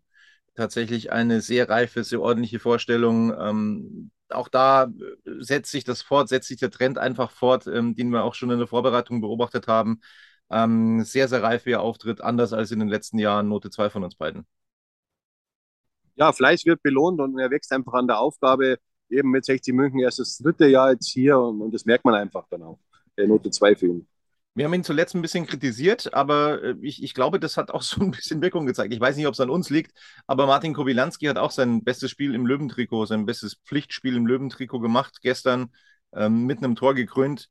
tatsächlich 0.55 1.13
eine 1.13 1.41
sehr 1.41 1.69
reife, 1.71 2.05
sehr 2.05 2.21
ordentliche 2.21 2.59
Vorstellung. 2.61 3.33
Ähm, 3.39 4.11
auch 4.29 4.49
da 4.49 4.85
äh, 4.85 4.89
setzt 5.41 5.71
sich 5.71 5.85
das 5.85 6.03
fort, 6.03 6.29
setzt 6.29 6.49
sich 6.49 6.59
der 6.59 6.71
Trend 6.71 6.99
einfach 6.99 7.31
fort, 7.31 7.67
ähm, 7.67 7.95
den 7.97 8.11
wir 8.11 8.25
auch 8.25 8.35
schon 8.35 8.51
in 8.51 8.59
der 8.59 8.69
Vorbereitung 8.69 9.23
beobachtet 9.23 9.67
haben. 9.67 10.01
Ähm, 10.51 11.05
sehr, 11.05 11.29
sehr 11.29 11.43
reif, 11.43 11.65
wie 11.67 11.73
er 11.73 11.81
auftritt, 11.83 12.21
anders 12.21 12.53
als 12.53 12.71
in 12.71 12.81
den 12.81 12.89
letzten 12.89 13.19
Jahren. 13.19 13.49
Note 13.49 13.71
2 13.71 13.89
von 13.91 14.05
uns 14.05 14.15
beiden 14.15 14.47
ja, 16.17 16.33
Fleiß 16.33 16.65
wird 16.67 16.83
belohnt 16.83 17.21
und 17.21 17.39
er 17.39 17.51
wächst 17.51 17.73
einfach 17.73 17.95
an 17.95 18.07
der 18.07 18.19
Aufgabe. 18.19 18.79
Eben 19.09 19.31
mit 19.31 19.45
60 19.45 19.75
München 19.75 20.01
erst 20.01 20.19
das 20.19 20.39
dritte 20.39 20.67
Jahr 20.67 20.93
jetzt 20.93 21.09
hier 21.09 21.39
und, 21.39 21.61
und 21.63 21.73
das 21.75 21.85
merkt 21.85 22.05
man 22.05 22.15
einfach 22.15 22.47
dann 22.51 22.63
auch. 22.63 22.79
Der 23.17 23.29
Note 23.29 23.51
2 23.51 23.77
für 23.77 23.87
ihn. 23.87 24.09
Wir 24.57 24.65
haben 24.65 24.75
ihn 24.75 24.85
zuletzt 24.85 25.15
ein 25.15 25.23
bisschen 25.23 25.47
kritisiert, 25.47 26.13
aber 26.15 26.63
äh, 26.63 26.75
ich, 26.81 27.03
ich 27.03 27.15
glaube, 27.15 27.39
das 27.39 27.57
hat 27.57 27.71
auch 27.71 27.83
so 27.83 28.01
ein 28.01 28.11
bisschen 28.11 28.43
Wirkung 28.43 28.67
gezeigt. 28.67 28.93
Ich 28.93 29.01
weiß 29.01 29.17
nicht, 29.17 29.27
ob 29.27 29.35
es 29.35 29.41
an 29.41 29.51
uns 29.51 29.71
liegt, 29.71 29.93
aber 30.27 30.47
Martin 30.47 30.75
Kobilanski 30.75 31.27
hat 31.27 31.39
auch 31.39 31.51
sein 31.51 31.85
bestes 31.85 32.11
Spiel 32.11 32.35
im 32.35 32.47
Löwentrikot, 32.47 33.07
sein 33.07 33.27
bestes 33.27 33.57
Pflichtspiel 33.65 34.17
im 34.17 34.27
Löwentrikot 34.27 34.81
gemacht, 34.81 35.19
gestern 35.23 35.73
ähm, 36.15 36.45
mit 36.47 36.59
einem 36.59 36.75
Tor 36.77 36.95
gekrönt 36.95 37.49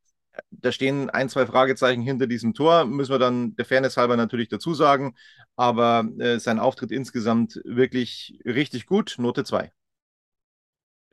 da 0.52 0.72
stehen 0.72 1.10
ein, 1.10 1.30
zwei 1.30 1.46
Fragezeichen 1.46 2.02
hinter 2.02 2.28
diesem 2.28 2.54
Tor, 2.54 2.86
müssen 2.86 3.12
wir 3.12 3.20
dann 3.20 3.56
der 3.56 3.66
Fairness 3.66 3.98
halber 3.98 4.18
natürlich 4.18 4.50
dazu 4.50 4.74
sagen. 4.74 5.16
Aber 5.56 6.08
äh, 6.20 6.40
sein 6.40 6.60
Auftritt 6.60 6.92
insgesamt 6.92 7.62
wirklich 7.64 8.40
richtig 8.46 8.86
gut, 8.86 9.16
Note 9.18 9.44
2. 9.44 9.72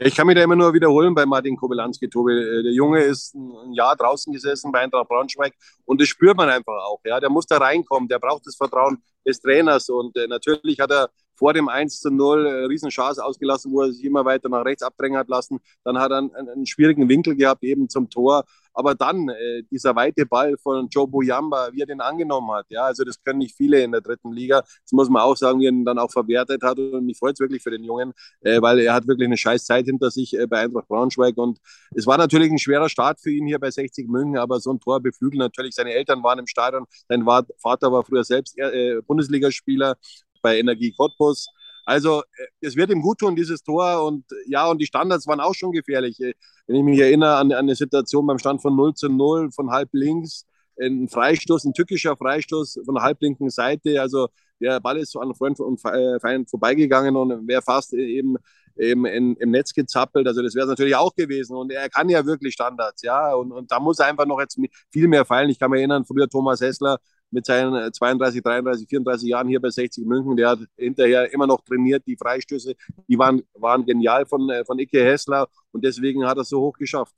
Ich 0.05 0.17
kann 0.17 0.27
mich 0.27 0.37
da 0.37 0.43
immer 0.43 0.57
nur 0.57 0.73
wiederholen 0.73 1.15
bei 1.15 1.27
Martin 1.27 1.57
Kobelanski, 1.57 2.09
Tobi. 2.09 2.33
Äh, 2.33 2.63
der 2.63 2.73
Junge 2.73 3.01
ist 3.03 3.35
ein 3.35 3.73
Jahr 3.73 3.95
draußen 3.95 4.33
gesessen 4.33 4.73
bei 4.73 4.81
Eintracht 4.81 5.09
Braunschweig 5.09 5.55
und 5.85 6.01
das 6.01 6.09
spürt 6.09 6.37
man 6.37 6.49
einfach 6.49 6.73
auch. 6.85 7.01
Ja, 7.05 7.21
der 7.21 7.31
muss 7.31 7.47
da 7.47 7.59
reinkommen, 7.59 8.09
der 8.09 8.19
braucht 8.19 8.47
das 8.47 8.57
Vertrauen 8.57 9.03
des 9.27 9.41
Trainers 9.41 9.89
und 9.89 10.17
äh, 10.17 10.27
natürlich 10.27 10.81
hat 10.81 10.91
er 10.91 11.11
vor 11.43 11.53
dem 11.53 11.69
1 11.69 11.99
zu 11.99 12.09
0 12.09 12.47
äh, 12.47 12.51
Riesenchance 12.67 13.25
ausgelassen, 13.25 13.73
wo 13.73 13.83
er 13.83 13.93
sich 13.93 14.05
immer 14.05 14.25
weiter 14.25 14.49
nach 14.49 14.65
rechts 14.65 14.85
abdrängen 14.85 15.19
hat 15.19 15.29
lassen. 15.29 15.59
Dann 15.83 15.99
hat 15.99 16.13
er 16.13 16.19
einen, 16.19 16.37
einen 16.37 16.67
schwierigen 16.67 17.09
Winkel 17.09 17.35
gehabt, 17.35 17.65
eben 17.65 17.89
zum 17.89 18.09
Tor. 18.09 18.45
Aber 18.73 18.95
dann 18.95 19.29
äh, 19.29 19.65
dieser 19.69 19.97
weite 19.97 20.25
Ball 20.25 20.57
von 20.57 20.89
Joe 20.89 21.09
Boyamba, 21.09 21.71
wie 21.73 21.81
er 21.81 21.87
den 21.87 22.01
angenommen 22.01 22.53
hat, 22.53 22.67
ja, 22.69 22.85
also 22.85 23.03
das 23.03 23.21
können 23.25 23.41
nicht 23.41 23.57
viele 23.57 23.83
in 23.83 23.91
der 23.91 24.03
dritten 24.03 24.31
Liga. 24.33 24.61
Das 24.61 24.93
muss 24.93 25.09
man 25.09 25.23
auch 25.23 25.37
sagen, 25.37 25.59
wie 25.59 25.67
er 25.67 25.73
ihn 25.73 25.85
dann 25.85 25.99
auch 25.99 26.13
verwertet 26.13 26.63
hat. 26.63 26.79
Und 26.79 27.07
mich 27.07 27.19
freut 27.19 27.35
es 27.35 27.41
wirklich 27.41 27.61
für 27.61 27.73
den 27.73 27.83
Jungen, 27.83 28.13
äh, 28.43 28.63
weil 28.63 28.79
er 28.79 28.95
hat 28.95 29.09
wirklich 29.09 29.27
eine 29.27 29.37
scheiß 29.37 29.65
Zeit 29.65 29.87
hinter 29.87 30.13
sich 30.13 30.39
äh, 30.39 30.47
bei 30.47 30.61
Eintracht 30.61 30.87
Braunschweig. 30.87 31.37
Und 31.39 31.59
es 31.93 32.07
war 32.07 32.19
natürlich 32.19 32.53
ein 32.53 32.59
schwerer 32.59 32.89
Start 32.89 33.19
für 33.21 33.33
ihn 33.33 33.49
hier 33.49 33.59
bei 33.59 33.73
60 33.73 34.09
München, 34.09 34.39
aber 34.39 34.61
so 34.61 34.71
ein 34.71 34.79
Tor 34.79 35.01
beflügelt 35.01 35.41
natürlich. 35.41 35.75
Seine 35.75 35.93
Eltern 35.93 36.23
waren 36.23 36.39
im 36.39 36.47
Stadion, 36.47 36.87
sein 37.09 37.25
Vater 37.59 37.91
war 37.91 38.05
früher 38.05 38.23
selbst 38.23 38.57
äh, 38.59 39.03
Bundesligaspieler 39.05 39.97
bei 40.43 40.59
Energie 40.59 40.93
Cottbus. 40.97 41.49
Also 41.85 42.23
es 42.61 42.77
wird 42.77 42.91
ihm 42.91 43.03
gut 43.03 43.19
tun, 43.19 43.35
dieses 43.37 43.63
Tor. 43.63 44.05
Und 44.05 44.25
ja, 44.47 44.69
und 44.69 44.79
die 44.79 44.87
Standards 44.87 45.27
waren 45.27 45.41
auch 45.41 45.55
schon 45.55 45.73
gefährlich. 45.73 46.19
Wenn 46.67 46.77
ich 46.77 46.83
mich 46.83 47.01
erinnere 47.01 47.37
an, 47.37 47.53
an 47.53 47.59
eine 47.59 47.75
Situation 47.75 48.27
beim 48.27 48.39
Stand 48.39 48.63
von 48.63 48.77
0 48.77 48.95
zu 48.95 49.09
0 49.09 49.51
von 49.53 49.71
halb 49.71 49.89
links, 49.93 50.47
ein 50.81 51.09
Freistoß, 51.09 51.65
ein 51.65 51.75
tückischer 51.75 52.17
Freistoß 52.17 52.81
von 52.85 52.95
der 52.95 53.05
halblinken 53.05 53.51
Seite. 53.51 54.01
Also 54.01 54.29
der 54.61 54.81
Ball 54.81 54.99
ist 54.99 55.17
an 55.17 55.35
Freund 55.35 55.59
und 55.61 55.81
Feind 55.81 56.49
vorbeigegangen 56.49 57.17
und 57.17 57.49
wäre 57.49 57.63
fast 57.63 57.93
eben, 57.95 58.37
eben 58.77 59.05
in, 59.07 59.35
im 59.37 59.51
Netz 59.51 59.75
gezappelt. 59.75 60.27
Also 60.27 60.41
das 60.43 60.55
wäre 60.55 60.65
es 60.65 60.71
natürlich 60.71 60.97
auch 60.97 61.15
gewesen. 61.15 61.57
Und 61.57 61.73
er 61.73 61.89
kann 61.89 62.09
ja 62.09 62.25
wirklich 62.25 62.55
Standards, 62.55 63.03
ja. 63.03 63.35
Und, 63.35 63.53
und 63.53 63.71
da 63.71 63.81
muss 63.81 63.99
er 63.99 64.07
einfach 64.07 64.27
noch 64.27 64.41
jetzt 64.41 64.59
viel 64.91 65.09
mehr 65.09 65.25
fallen. 65.25 65.51
Ich 65.51 65.59
kann 65.59 65.71
mich 65.71 65.81
erinnern, 65.81 66.05
früher 66.05 66.29
Thomas 66.29 66.61
Hessler 66.61 66.99
mit 67.33 67.47
seinen 67.47 67.93
32, 67.93 68.43
33, 68.43 68.89
34 68.89 69.29
Jahren 69.29 69.49
hier 69.49 69.61
bei 69.61 69.71
60 69.71 70.05
München, 70.07 70.37
der 70.37 70.51
hat 70.51 70.61
hinterher 70.77 71.33
immer 71.33 71.47
noch 71.47 71.62
trainiert. 71.65 72.07
Die 72.07 72.17
Freistöße, 72.17 72.75
die 73.09 73.19
waren, 73.19 73.43
waren 73.55 73.85
genial 73.85 74.27
von, 74.27 74.51
von 74.67 74.79
Icke 74.79 75.03
Hessler 75.05 75.49
und 75.73 75.85
deswegen 75.85 76.27
hat 76.27 76.37
er 76.39 76.43
es 76.43 76.49
so 76.49 76.61
hoch 76.61 76.77
geschafft. 76.79 77.15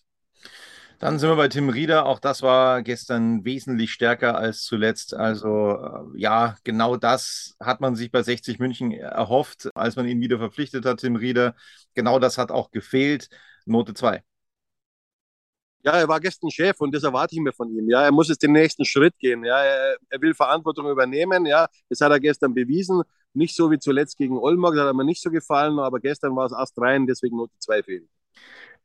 Dann 1.00 1.18
sind 1.18 1.28
wir 1.28 1.37
bei 1.37 1.49
Tim 1.49 1.68
Rieder. 1.68 2.06
Auch 2.06 2.18
das 2.21 2.42
war 2.42 2.83
gestern 2.83 3.44
wesentlich 3.44 3.92
stärker 3.92 4.38
als 4.38 4.62
zuletzt. 4.62 5.14
Also 5.14 5.73
äh, 5.73 6.21
ja, 6.21 6.56
genau 6.64 6.97
das 6.97 7.56
hat 7.61 7.80
man 7.80 7.97
sich 7.97 8.11
bei 8.11 8.23
60 8.23 8.59
München 8.59 8.92
erhofft, 8.92 9.68
als 9.75 9.97
man 9.97 10.06
ihn 10.06 10.21
wieder 10.21 10.38
verpflichtet 10.38 10.87
hat, 10.87 11.00
Tim 11.00 11.16
Rieder. 11.16 11.56
Genau 11.94 12.18
das 12.18 12.38
hat 12.38 12.50
auch 12.50 12.71
gefehlt. 12.71 13.28
Note 13.66 13.94
2. 13.94 14.23
Ja, 15.85 15.93
er 15.99 16.09
war 16.09 16.19
gestern 16.19 16.50
Chef 16.50 16.81
und 16.81 16.95
das 16.95 17.03
erwarte 17.03 17.35
ich 17.35 17.41
mir 17.43 17.53
von 17.53 17.71
ihm. 17.76 17.91
Ja, 17.91 18.03
er 18.05 18.12
muss 18.12 18.29
jetzt 18.29 18.43
den 18.43 18.53
nächsten 18.53 18.87
Schritt 18.87 19.19
gehen. 19.19 19.45
Ja, 19.45 19.59
er, 19.62 19.97
er 20.09 20.23
will 20.23 20.35
Verantwortung 20.35 20.88
übernehmen. 20.91 21.45
Ja, 21.45 21.67
das 21.91 22.00
hat 22.00 22.11
er 22.11 22.21
gestern 22.21 22.55
bewiesen. 22.55 23.03
Nicht 23.35 23.55
so 23.55 23.71
wie 23.71 23.79
zuletzt 23.79 24.17
gegen 24.17 24.38
Olmark, 24.38 24.75
das 24.76 24.87
hat 24.87 24.95
mir 24.97 25.05
nicht 25.05 25.21
so 25.23 25.31
gefallen, 25.31 25.79
aber 25.79 26.00
gestern 26.00 26.35
war 26.37 26.47
es 26.47 26.53
Ast 26.55 26.79
rein, 26.81 27.07
deswegen 27.07 27.37
Note 27.37 27.53
2 27.59 27.83
fehlen. 27.83 28.09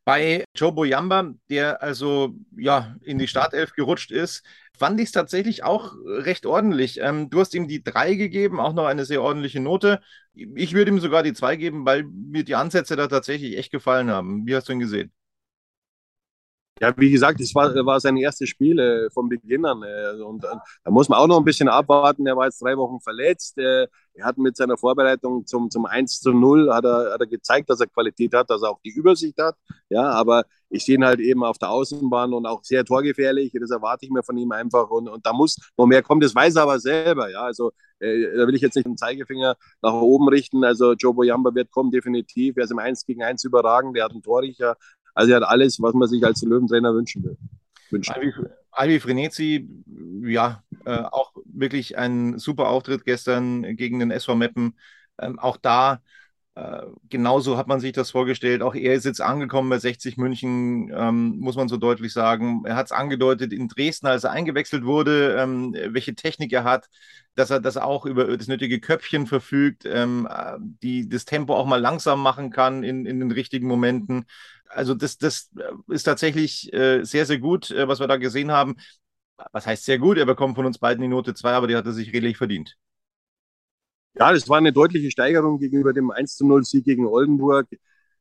Bei 0.04 0.44
Joe 0.56 0.72
Boyamba, 0.72 1.34
der 1.50 1.82
also 1.84 2.34
ja 2.58 2.96
in 3.04 3.20
die 3.20 3.28
Startelf 3.28 3.74
gerutscht 3.74 4.12
ist, 4.12 4.44
fand 4.78 5.00
ich 5.00 5.08
es 5.08 5.12
tatsächlich 5.12 5.64
auch 5.64 5.94
recht 6.06 6.46
ordentlich. 6.46 7.00
Ähm, 7.00 7.30
du 7.30 7.40
hast 7.40 7.54
ihm 7.54 7.68
die 7.68 7.84
3 7.84 8.16
gegeben, 8.16 8.60
auch 8.60 8.74
noch 8.74 8.86
eine 8.86 9.06
sehr 9.06 9.22
ordentliche 9.22 9.60
Note. 9.60 10.02
Ich 10.34 10.74
würde 10.74 10.92
ihm 10.92 11.00
sogar 11.00 11.24
die 11.24 11.34
2 11.34 11.56
geben, 11.58 11.86
weil 11.86 12.04
mir 12.04 12.44
die 12.44 12.56
Ansätze 12.56 12.96
da 12.96 13.08
tatsächlich 13.08 13.58
echt 13.58 13.72
gefallen 13.72 14.10
haben. 14.10 14.46
Wie 14.48 14.56
hast 14.56 14.68
du 14.68 14.74
ihn 14.74 14.80
gesehen? 14.80 15.12
Ja, 16.80 16.94
wie 16.98 17.12
gesagt, 17.12 17.42
es 17.42 17.54
war, 17.54 17.74
war 17.86 18.00
sein 18.00 18.18
erstes 18.18 18.50
Spiel 18.50 18.80
äh, 18.80 19.10
von 19.10 19.28
Beginn 19.28 19.66
an. 19.66 19.84
Äh, 19.84 20.22
und 20.22 20.44
äh, 20.44 20.48
da 20.84 20.92
muss 20.92 21.10
man 21.10 21.20
auch 21.20 21.28
noch 21.28 21.38
ein 21.38 21.46
bisschen 21.46 21.68
abwarten. 21.68 22.26
Er 22.26 22.38
war 22.38 22.46
jetzt 22.46 22.62
drei 22.62 22.78
Wochen 22.78 23.00
verletzt. 23.02 23.58
Äh, 23.58 23.88
er 24.14 24.26
hat 24.26 24.38
mit 24.38 24.56
seiner 24.56 24.78
Vorbereitung 24.78 25.46
zum, 25.46 25.70
zum 25.70 25.86
1 25.86 26.20
zu 26.20 26.32
0 26.32 26.74
hat 26.74 26.86
er, 26.86 27.14
hat 27.14 27.22
er 27.22 27.28
gezeigt, 27.28 27.70
dass 27.70 27.80
er 27.80 27.88
Qualität 27.88 28.34
hat, 28.34 28.50
dass 28.50 28.64
er 28.64 28.72
auch 28.72 28.80
die 28.84 28.92
Übersicht 28.92 29.38
hat. 29.40 29.56
Ja, 29.90 30.10
aber 30.12 30.44
ich 30.70 30.86
sehe 30.86 30.96
ihn 30.96 31.06
halt 31.06 31.20
eben 31.20 31.44
auf 31.44 31.58
der 31.58 31.70
Außenbahn 31.72 32.34
und 32.34 32.46
auch 32.46 32.64
sehr 32.64 32.86
torgefährlich. 32.86 33.52
Das 33.60 33.72
erwarte 33.72 34.06
ich 34.06 34.12
mir 34.12 34.24
von 34.24 34.38
ihm 34.38 34.52
einfach. 34.52 34.90
Und, 34.90 35.10
und 35.10 35.26
da 35.26 35.34
muss 35.34 35.58
noch 35.78 35.86
mehr 35.86 36.04
kommen. 36.04 36.22
Das 36.22 36.36
weiß 36.36 36.56
er 36.56 36.64
aber 36.64 36.80
selber. 36.80 37.30
Ja, 37.30 37.42
also 37.42 37.72
äh, 38.00 38.38
da 38.38 38.48
will 38.48 38.56
ich 38.56 38.62
jetzt 38.62 38.76
nicht 38.76 38.86
den 38.86 38.98
Zeigefinger 38.98 39.56
nach 39.82 39.94
oben 39.94 40.30
richten. 40.30 40.64
Also 40.64 40.94
Joe 40.94 41.14
Boyamba 41.14 41.54
wird 41.56 41.72
kommen, 41.72 41.92
definitiv. 41.92 42.58
Er 42.58 42.66
ist 42.66 42.72
im 42.72 42.80
1 42.80 43.06
gegen 43.06 43.24
1 43.24 43.44
überragend. 43.44 43.98
Er 43.98 44.06
hat 44.06 44.12
einen 44.12 44.22
Torrichter. 44.22 44.78
Also 45.14 45.32
er 45.32 45.38
hat 45.38 45.48
alles, 45.48 45.82
was 45.82 45.94
man 45.94 46.08
sich 46.08 46.24
als 46.24 46.42
Löwentrainer 46.42 46.94
wünschen 46.94 47.24
will. 47.24 47.38
Wünschen. 47.90 48.16
Albi 48.72 49.00
Frenetzi, 49.00 49.68
ja, 50.24 50.64
äh, 50.86 51.02
auch 51.02 51.34
wirklich 51.46 51.98
ein 51.98 52.38
super 52.38 52.70
Auftritt 52.70 53.04
gestern 53.04 53.76
gegen 53.76 54.00
den 54.00 54.12
SV 54.12 54.36
Meppen. 54.36 54.78
Ähm, 55.20 55.40
auch 55.40 55.58
da 55.58 56.02
äh, 56.60 56.86
genauso 57.10 57.58
hat 57.58 57.68
man 57.68 57.80
sich 57.80 57.94
das 57.94 58.12
vorgestellt. 58.12 58.62
Auch 58.62 58.76
er 58.76 58.94
ist 58.94 59.06
jetzt 59.06 59.22
angekommen 59.22 59.70
bei 59.70 59.80
60 59.80 60.18
München, 60.18 60.92
ähm, 60.94 61.40
muss 61.40 61.56
man 61.56 61.70
so 61.70 61.78
deutlich 61.78 62.12
sagen. 62.12 62.64
Er 62.66 62.76
hat 62.76 62.88
es 62.88 62.92
angedeutet 62.92 63.54
in 63.54 63.68
Dresden, 63.70 64.08
als 64.08 64.24
er 64.26 64.32
eingewechselt 64.32 64.84
wurde, 64.84 65.38
ähm, 65.40 65.74
welche 65.74 66.16
Technik 66.16 66.52
er 66.52 66.66
hat, 66.66 66.90
dass 67.36 67.50
er 67.50 67.62
das 67.62 67.78
auch 67.78 68.06
über 68.06 68.36
das 68.36 68.48
nötige 68.48 68.80
Köpfchen 68.82 69.26
verfügt, 69.28 69.84
ähm, 69.86 70.28
die 70.60 71.08
das 71.08 71.26
Tempo 71.26 71.56
auch 71.56 71.66
mal 71.66 71.80
langsam 71.80 72.22
machen 72.22 72.50
kann 72.50 72.84
in, 72.84 73.06
in 73.06 73.20
den 73.20 73.32
richtigen 73.32 73.68
Momenten 73.68 74.26
also 74.70 74.94
das, 74.94 75.18
das 75.18 75.50
äh, 75.58 75.94
ist 75.94 76.04
tatsächlich 76.04 76.72
äh, 76.74 77.04
sehr, 77.04 77.26
sehr 77.26 77.40
gut, 77.40 77.72
äh, 77.72 77.88
was 77.88 78.00
wir 78.00 78.08
da 78.08 78.18
gesehen 78.18 78.52
haben. 78.52 78.76
Was 79.52 79.66
heißt 79.66 79.86
sehr 79.86 80.00
gut? 80.00 80.18
Er 80.18 80.26
bekommt 80.26 80.56
von 80.56 80.66
uns 80.66 80.78
beiden 80.78 81.02
die 81.02 81.08
Note 81.08 81.34
2, 81.34 81.52
aber 81.52 81.68
die 81.68 81.76
hat 81.76 81.86
er 81.86 81.94
sich 81.94 82.14
redlich 82.14 82.38
verdient. 82.38 82.76
Ja, 84.16 84.34
das 84.34 84.50
war 84.50 84.58
eine 84.58 84.74
deutliche 84.74 85.12
Steigerung 85.12 85.60
gegenüber 85.60 85.94
dem 85.94 86.12
1 86.12 86.40
0 86.42 86.64
Sieg 86.64 86.84
gegen 86.84 87.08
Oldenburg. 87.08 87.68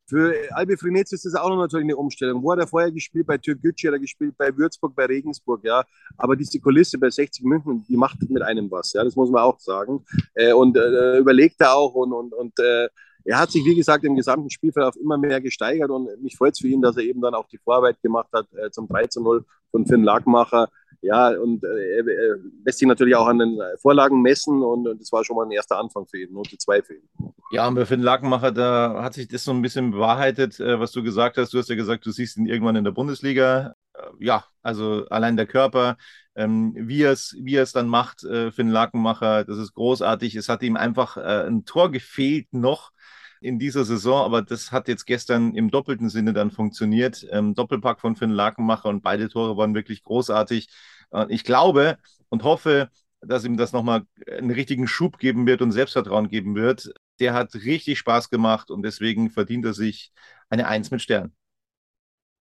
Für 0.07 0.35
Albi 0.53 0.77
Frinetz 0.77 1.13
ist 1.13 1.27
das 1.27 1.35
auch 1.35 1.51
noch 1.51 1.59
natürlich 1.59 1.85
eine 1.85 1.97
Umstellung. 1.97 2.43
Wo 2.43 2.53
hat 2.53 2.59
er 2.59 2.67
vorher 2.67 2.91
gespielt? 2.91 3.27
Bei 3.27 3.37
Türkgücü, 3.37 3.89
hat 3.89 3.95
er 3.95 3.99
gespielt 3.99 4.35
bei 4.39 4.57
Würzburg, 4.57 4.95
bei 4.95 5.05
Regensburg, 5.05 5.63
ja. 5.65 5.85
Aber 6.17 6.35
diese 6.35 6.61
Kulisse 6.61 6.99
bei 6.99 7.11
60 7.11 7.45
München, 7.45 7.85
die 7.87 7.97
macht 7.97 8.19
mit 8.31 8.43
einem 8.43 8.71
was, 8.71 8.95
ja. 8.95 9.05
Das 9.05 9.17
muss 9.17 9.31
man 9.31 9.43
auch 9.43 9.61
sagen. 9.61 10.05
Äh, 10.35 10.53
und 10.53 10.77
äh, 10.79 11.19
überlegt 11.19 11.61
er 11.61 11.75
auch 11.75 11.95
und, 11.95 12.13
und, 12.13 12.33
und 12.33 12.59
äh, 12.59 12.89
er 13.29 13.39
hat 13.39 13.51
sich, 13.51 13.63
wie 13.65 13.75
gesagt, 13.75 14.05
im 14.05 14.17
gesamten 14.17 14.49
Spielverlauf 14.49 14.97
immer 14.97 15.19
mehr 15.19 15.41
gesteigert 15.41 15.91
und 15.91 16.09
mich 16.23 16.37
freut 16.37 16.55
es 16.55 16.61
für 16.61 16.69
ihn, 16.69 16.81
dass 16.81 16.97
er 16.97 17.03
eben 17.03 17.21
dann 17.21 17.35
auch 17.35 17.47
die 17.47 17.59
Vorarbeit 17.59 18.01
gemacht 18.01 18.29
hat 18.33 18.47
äh, 18.55 18.71
zum 18.71 18.89
3 18.89 19.07
zu 19.09 19.23
0 19.23 19.45
von 19.71 19.87
Finn 19.87 20.03
Lagmacher. 20.03 20.71
Ja, 21.03 21.29
und 21.29 21.63
äh, 21.63 21.99
er 21.99 22.39
lässt 22.65 22.79
sich 22.79 22.89
natürlich 22.89 23.15
auch 23.15 23.27
an 23.27 23.39
den 23.39 23.61
Vorlagen 23.83 24.23
messen 24.23 24.63
und, 24.63 24.89
und 24.89 25.01
das 25.01 25.13
war 25.13 25.25
schon 25.25 25.37
mal 25.37 25.45
ein 25.45 25.51
erster 25.51 25.79
Anfang 25.79 26.07
für 26.07 26.23
ihn, 26.23 26.33
Note 26.33 26.57
2 26.57 26.83
für 26.83 26.95
ihn. 26.95 27.09
Ja, 27.53 27.69
und 27.69 27.75
bei 27.75 27.85
Finn 27.85 28.01
Lagenmacher, 28.01 28.51
da 28.51 29.03
hat 29.03 29.13
sich 29.13 29.29
das 29.29 29.45
so 29.45 29.53
ein 29.53 29.61
bisschen 29.61 29.91
bewahrheitet, 29.91 30.59
äh, 30.59 30.81
was 30.81 30.93
du 30.93 31.03
gesagt 31.03 31.37
hast. 31.37 31.53
Du 31.53 31.59
hast 31.59 31.69
ja 31.69 31.77
gesagt, 31.77 32.07
du 32.07 32.11
siehst 32.11 32.39
ihn 32.39 32.47
irgendwann 32.47 32.77
in 32.77 32.85
der 32.85 32.93
Bundesliga. 32.93 33.75
Äh, 33.99 34.25
ja, 34.25 34.45
also 34.63 35.07
allein 35.09 35.37
der 35.37 35.47
Körper, 35.47 35.97
ähm, 36.35 36.75
wie 36.77 37.03
er 37.03 37.13
es 37.13 37.35
wie 37.41 37.63
dann 37.73 37.89
macht, 37.89 38.25
äh, 38.25 38.51
Finn 38.53 38.69
Lagenmacher, 38.69 39.45
das 39.45 39.59
ist 39.59 39.75
großartig. 39.75 40.35
Es 40.37 40.49
hat 40.49 40.63
ihm 40.63 40.77
einfach 40.77 41.17
äh, 41.17 41.47
ein 41.47 41.65
Tor 41.65 41.91
gefehlt 41.91 42.47
noch 42.53 42.91
in 43.41 43.59
dieser 43.59 43.85
Saison, 43.85 44.25
aber 44.25 44.43
das 44.43 44.73
hat 44.73 44.89
jetzt 44.89 45.07
gestern 45.07 45.55
im 45.55 45.71
doppelten 45.71 46.09
Sinne 46.09 46.33
dann 46.33 46.51
funktioniert. 46.51 47.27
Ähm, 47.31 47.55
Doppelpack 47.55 48.01
von 48.01 48.17
Finn 48.17 48.31
Lakenmacher 48.31 48.89
und 48.89 49.03
beide 49.03 49.29
Tore 49.29 49.57
waren 49.57 49.75
wirklich 49.75 50.03
großartig. 50.03 50.69
Und 51.11 51.31
ich 51.31 51.45
glaube 51.45 51.99
und 52.29 52.43
hoffe, 52.43 52.91
dass 53.21 53.45
ihm 53.45 53.57
das 53.57 53.73
nochmal 53.73 54.03
einen 54.31 54.51
richtigen 54.51 54.87
Schub 54.87 55.19
geben 55.19 55.47
wird 55.47 55.63
und 55.63 55.73
Selbstvertrauen 55.73 56.29
geben 56.29 56.55
wird. 56.55 56.93
Der 57.21 57.35
hat 57.35 57.55
richtig 57.55 57.99
Spaß 57.99 58.31
gemacht 58.31 58.71
und 58.71 58.83
deswegen 58.83 59.31
verdient 59.31 59.65
er 59.65 59.75
sich 59.75 60.13
eine 60.51 60.67
Eins 60.69 60.91
mit 60.91 61.03
Stern. 61.03 61.33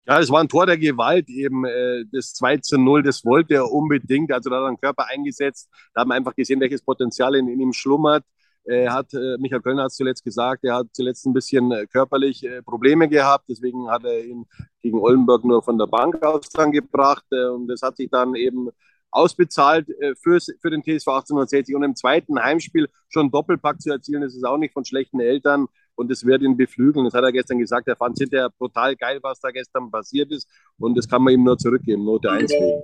Ja, 0.08 0.20
es 0.20 0.32
war 0.32 0.42
ein 0.42 0.48
Tor 0.50 0.66
der 0.66 0.78
Gewalt, 0.80 1.30
eben 1.30 1.64
äh, 1.66 2.06
das 2.12 2.34
2 2.34 2.58
zu 2.58 2.78
0, 2.80 3.04
das 3.04 3.24
wollte 3.24 3.54
er 3.54 3.72
unbedingt. 3.72 4.32
Also 4.32 4.50
da 4.50 4.58
hat 4.58 4.64
er 4.64 4.72
den 4.72 4.80
Körper 4.80 5.06
eingesetzt. 5.08 5.70
Da 5.94 6.02
haben 6.02 6.10
wir 6.10 6.16
einfach 6.16 6.36
gesehen, 6.36 6.60
welches 6.60 6.82
Potenzial 6.82 7.36
in, 7.36 7.48
in 7.48 7.60
ihm 7.60 7.74
schlummert. 7.74 8.24
Er 8.64 8.94
hat, 8.94 9.14
äh, 9.14 9.38
Michael 9.40 9.62
Kölner 9.62 9.84
hat 9.84 9.92
zuletzt 9.92 10.24
gesagt, 10.24 10.64
er 10.64 10.76
hat 10.76 10.88
zuletzt 10.94 11.26
ein 11.28 11.34
bisschen 11.34 11.72
äh, 11.72 11.86
körperlich 11.86 12.48
Probleme 12.66 13.10
gehabt, 13.10 13.46
deswegen 13.50 13.90
hat 13.90 14.04
er 14.04 14.24
ihn 14.24 14.46
gegen 14.82 15.00
Oldenburg 15.00 15.46
nur 15.46 15.62
von 15.64 15.78
der 15.78 15.88
Bank 15.88 16.24
aus 16.24 16.50
dann 16.50 16.72
gebracht 16.72 17.26
und 17.32 17.68
das 17.68 17.82
hat 17.82 17.98
sich 17.98 18.10
dann 18.10 18.36
eben 18.36 18.70
ausbezahlt 19.12 19.88
fürs, 20.22 20.48
für 20.62 20.70
den 20.70 20.84
TSV 20.84 21.08
1860 21.08 21.76
und 21.76 21.84
im 21.84 21.96
zweiten 21.96 22.42
Heimspiel 22.42 22.88
schon 23.10 23.32
Doppelpack 23.32 23.82
zu 23.82 23.92
erzielen, 23.92 24.22
das 24.22 24.36
ist 24.36 24.46
auch 24.46 24.58
nicht 24.58 24.74
von 24.74 24.86
schlechten 24.86 25.20
Eltern 25.20 25.68
und 26.02 26.12
das 26.12 26.26
wird 26.26 26.42
ihn 26.42 26.58
beflügeln. 26.58 27.06
Das 27.06 27.14
hat 27.14 27.24
er 27.24 27.32
gestern 27.32 27.60
gesagt, 27.60 27.88
er 27.88 27.96
fand 27.96 28.18
es 28.18 28.24
hinterher 28.24 28.50
brutal 28.50 28.96
geil, 28.96 29.20
was 29.22 29.40
da 29.40 29.52
gestern 29.52 29.90
passiert 29.90 30.32
ist 30.32 30.50
und 30.78 30.98
das 30.98 31.08
kann 31.08 31.22
man 31.22 31.34
ihm 31.34 31.44
nur 31.44 31.58
zurückgeben, 31.58 32.04
Note 32.04 32.30
1 32.32 32.52
geben. 32.52 32.82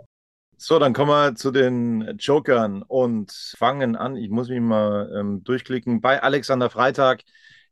So, 0.59 0.79
dann 0.79 0.93
kommen 0.93 1.11
wir 1.11 1.35
zu 1.35 1.51
den 1.51 2.17
Jokern 2.17 2.81
und 2.81 3.31
fangen 3.57 3.95
an. 3.95 4.15
Ich 4.15 4.29
muss 4.29 4.49
mich 4.49 4.59
mal 4.59 5.11
ähm, 5.15 5.43
durchklicken. 5.43 6.01
Bei 6.01 6.23
Alexander 6.23 6.71
Freitag, 6.71 7.21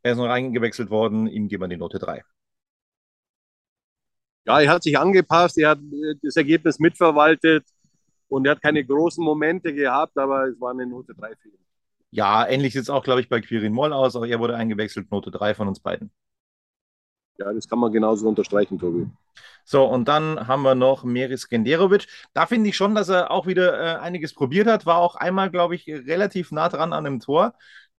er 0.04 0.12
ist 0.12 0.18
noch 0.20 0.28
eingewechselt 0.30 0.92
worden. 0.92 1.25
Ihm 1.25 1.48
geben 1.48 1.64
wir 1.64 1.68
die 1.68 1.78
Note 1.78 1.98
3. 1.98 2.24
Ja, 4.46 4.62
er 4.62 4.70
hat 4.70 4.84
sich 4.84 5.00
angepasst, 5.00 5.58
er 5.58 5.70
hat 5.70 5.80
äh, 5.80 6.16
das 6.22 6.36
Ergebnis 6.36 6.78
mitverwaltet 6.78 7.66
und 8.28 8.46
er 8.46 8.52
hat 8.52 8.62
keine 8.62 8.86
großen 8.86 9.24
Momente 9.24 9.74
gehabt, 9.74 10.16
aber 10.18 10.48
es 10.48 10.62
war 10.62 10.72
eine 10.72 10.86
Note 10.86 11.16
3 11.16 11.36
für 11.42 11.50
ihn. 11.50 11.66
Ja, 12.16 12.48
ähnlich 12.48 12.72
sieht 12.72 12.84
es 12.84 12.90
auch, 12.90 13.04
glaube 13.04 13.20
ich, 13.20 13.28
bei 13.28 13.42
Quirin 13.42 13.74
Moll 13.74 13.92
aus. 13.92 14.16
Auch 14.16 14.26
er 14.26 14.40
wurde 14.40 14.56
eingewechselt, 14.56 15.12
Note 15.12 15.32
3 15.32 15.54
von 15.54 15.68
uns 15.68 15.82
beiden. 15.82 16.12
Ja, 17.38 17.52
das 17.52 17.68
kann 17.68 17.80
man 17.80 17.92
genauso 17.92 18.30
unterstreichen, 18.30 18.80
Tobi. 18.80 19.08
So, 19.66 19.84
und 19.84 20.08
dann 20.08 20.48
haben 20.48 20.62
wir 20.62 20.76
noch 20.76 21.04
Meris 21.04 21.50
Genderovic. 21.50 22.08
Da 22.34 22.46
finde 22.46 22.70
ich 22.70 22.78
schon, 22.78 22.96
dass 22.96 23.10
er 23.10 23.32
auch 23.32 23.48
wieder 23.48 23.98
äh, 23.98 24.00
einiges 24.00 24.34
probiert 24.34 24.68
hat. 24.68 24.86
War 24.86 25.00
auch 25.00 25.16
einmal, 25.16 25.52
glaube 25.52 25.76
ich, 25.76 25.88
relativ 25.88 26.54
nah 26.54 26.70
dran 26.70 26.94
an 26.94 27.04
dem 27.04 27.20
Tor. 27.20 27.54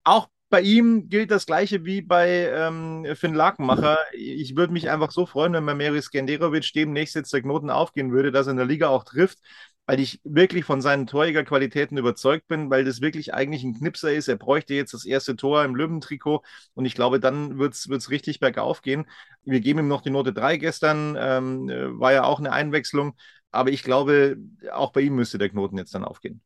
Auch 0.06 0.30
bei 0.50 0.62
ihm 0.62 1.10
gilt 1.10 1.32
das 1.32 1.46
Gleiche 1.46 1.84
wie 1.84 2.02
bei 2.02 2.50
ähm, 2.54 3.06
Finn 3.16 3.34
Lakenmacher. 3.34 3.98
Ich 4.14 4.56
würde 4.56 4.72
mich 4.72 4.90
einfach 4.90 5.12
so 5.12 5.26
freuen, 5.26 5.52
wenn 5.52 5.66
bei 5.66 5.76
Meris 5.76 6.10
Genderovic 6.10 6.72
demnächst 6.74 7.16
jetzt 7.16 7.34
der 7.34 7.42
Knoten 7.42 7.70
aufgehen 7.70 8.14
würde, 8.14 8.32
dass 8.32 8.48
er 8.48 8.52
in 8.52 8.58
der 8.58 8.66
Liga 8.66 8.88
auch 8.88 9.04
trifft. 9.04 9.40
Weil 9.86 10.00
ich 10.00 10.20
wirklich 10.24 10.66
von 10.66 10.82
seinen 10.82 11.08
Torjägerqualitäten 11.08 11.98
überzeugt 11.98 12.48
bin, 12.48 12.70
weil 12.70 12.84
das 12.86 13.02
wirklich 13.02 13.34
eigentlich 13.34 13.64
ein 13.64 13.76
Knipser 13.78 14.12
ist. 14.14 14.28
Er 14.28 14.36
bräuchte 14.38 14.74
jetzt 14.74 14.94
das 14.94 15.06
erste 15.06 15.36
Tor 15.36 15.64
im 15.64 15.76
Löwentrikot 15.76 16.44
und 16.74 16.86
ich 16.86 16.96
glaube, 16.96 17.20
dann 17.20 17.60
wird 17.60 17.74
es 17.76 18.10
richtig 18.10 18.40
bergauf 18.40 18.82
gehen. 18.82 19.06
Wir 19.44 19.60
geben 19.60 19.80
ihm 19.80 19.88
noch 19.88 20.02
die 20.02 20.10
Note 20.10 20.34
3 20.34 20.58
gestern, 20.58 21.16
ähm, 21.20 21.68
war 22.00 22.14
ja 22.14 22.24
auch 22.24 22.40
eine 22.40 22.52
Einwechslung, 22.52 23.16
aber 23.52 23.70
ich 23.70 23.84
glaube, 23.84 24.38
auch 24.72 24.92
bei 24.92 25.02
ihm 25.02 25.16
müsste 25.16 25.38
der 25.38 25.50
Knoten 25.50 25.78
jetzt 25.78 25.94
dann 25.96 26.04
aufgehen. 26.06 26.42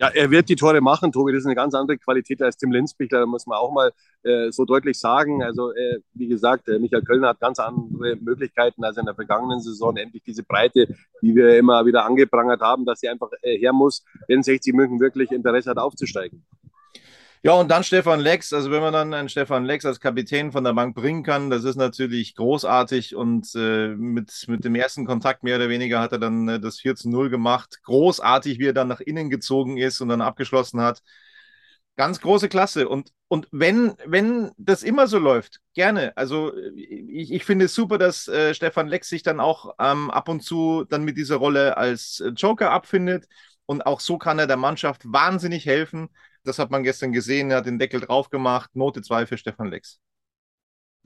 Ja, 0.00 0.08
er 0.08 0.30
wird 0.30 0.48
die 0.48 0.54
Tore 0.54 0.80
machen, 0.80 1.10
Tobi. 1.10 1.32
Das 1.32 1.40
ist 1.40 1.46
eine 1.46 1.56
ganz 1.56 1.74
andere 1.74 1.98
Qualität 1.98 2.40
als 2.40 2.56
Tim 2.56 2.70
Linsbichler, 2.70 3.26
muss 3.26 3.46
man 3.46 3.58
auch 3.58 3.72
mal 3.72 3.90
äh, 4.22 4.52
so 4.52 4.64
deutlich 4.64 4.96
sagen. 4.96 5.42
Also, 5.42 5.72
äh, 5.72 5.98
wie 6.14 6.28
gesagt, 6.28 6.68
äh, 6.68 6.78
Michael 6.78 7.02
Kölner 7.02 7.28
hat 7.28 7.40
ganz 7.40 7.58
andere 7.58 8.14
Möglichkeiten 8.14 8.84
als 8.84 8.96
in 8.96 9.06
der 9.06 9.16
vergangenen 9.16 9.60
Saison. 9.60 9.96
Endlich 9.96 10.22
diese 10.22 10.44
Breite, 10.44 10.86
die 11.20 11.34
wir 11.34 11.58
immer 11.58 11.84
wieder 11.84 12.04
angeprangert 12.04 12.60
haben, 12.60 12.84
dass 12.84 13.00
sie 13.00 13.08
einfach 13.08 13.30
äh, 13.42 13.58
her 13.58 13.72
muss, 13.72 14.04
wenn 14.28 14.44
60 14.44 14.72
München 14.72 15.00
wirklich 15.00 15.32
Interesse 15.32 15.70
hat, 15.70 15.78
aufzusteigen. 15.78 16.44
Ja, 17.42 17.52
und 17.52 17.70
dann 17.70 17.84
Stefan 17.84 18.20
Lex. 18.20 18.52
Also 18.52 18.70
wenn 18.70 18.80
man 18.80 18.92
dann 18.92 19.14
einen 19.14 19.28
Stefan 19.28 19.64
Lex 19.64 19.84
als 19.86 20.00
Kapitän 20.00 20.52
von 20.52 20.64
der 20.64 20.72
Bank 20.74 20.94
bringen 20.94 21.22
kann, 21.22 21.50
das 21.50 21.64
ist 21.64 21.76
natürlich 21.76 22.34
großartig. 22.34 23.14
Und 23.14 23.54
äh, 23.54 23.88
mit, 23.88 24.44
mit 24.48 24.64
dem 24.64 24.74
ersten 24.74 25.06
Kontakt 25.06 25.42
mehr 25.44 25.56
oder 25.56 25.68
weniger 25.68 26.00
hat 26.00 26.12
er 26.12 26.18
dann 26.18 26.48
äh, 26.48 26.60
das 26.60 26.80
4 26.80 26.96
zu 26.96 27.08
0 27.10 27.30
gemacht. 27.30 27.80
Großartig, 27.84 28.58
wie 28.58 28.66
er 28.66 28.72
dann 28.72 28.88
nach 28.88 29.00
innen 29.00 29.30
gezogen 29.30 29.76
ist 29.76 30.00
und 30.00 30.08
dann 30.08 30.20
abgeschlossen 30.20 30.80
hat. 30.80 31.02
Ganz 31.96 32.20
große 32.20 32.48
Klasse. 32.48 32.88
Und, 32.88 33.12
und 33.26 33.48
wenn, 33.50 33.94
wenn 34.06 34.52
das 34.56 34.82
immer 34.84 35.08
so 35.08 35.18
läuft, 35.18 35.60
gerne. 35.74 36.16
Also 36.16 36.52
ich, 36.76 37.32
ich 37.32 37.44
finde 37.44 37.64
es 37.64 37.74
super, 37.74 37.98
dass 37.98 38.28
äh, 38.28 38.54
Stefan 38.54 38.86
Lex 38.86 39.08
sich 39.08 39.22
dann 39.24 39.40
auch 39.40 39.74
ähm, 39.80 40.10
ab 40.10 40.28
und 40.28 40.42
zu 40.42 40.84
dann 40.88 41.02
mit 41.04 41.16
dieser 41.16 41.36
Rolle 41.36 41.76
als 41.76 42.20
äh, 42.20 42.28
Joker 42.28 42.70
abfindet. 42.70 43.26
Und 43.66 43.84
auch 43.84 44.00
so 44.00 44.16
kann 44.16 44.38
er 44.38 44.46
der 44.46 44.56
Mannschaft 44.56 45.02
wahnsinnig 45.12 45.66
helfen. 45.66 46.08
Das 46.48 46.58
hat 46.58 46.70
man 46.70 46.82
gestern 46.82 47.12
gesehen. 47.12 47.50
Er 47.50 47.58
hat 47.58 47.66
den 47.66 47.78
Deckel 47.78 48.00
drauf 48.00 48.30
gemacht. 48.30 48.70
Note 48.74 49.02
2 49.02 49.26
für 49.26 49.36
Stefan 49.36 49.68
Lex. 49.68 50.00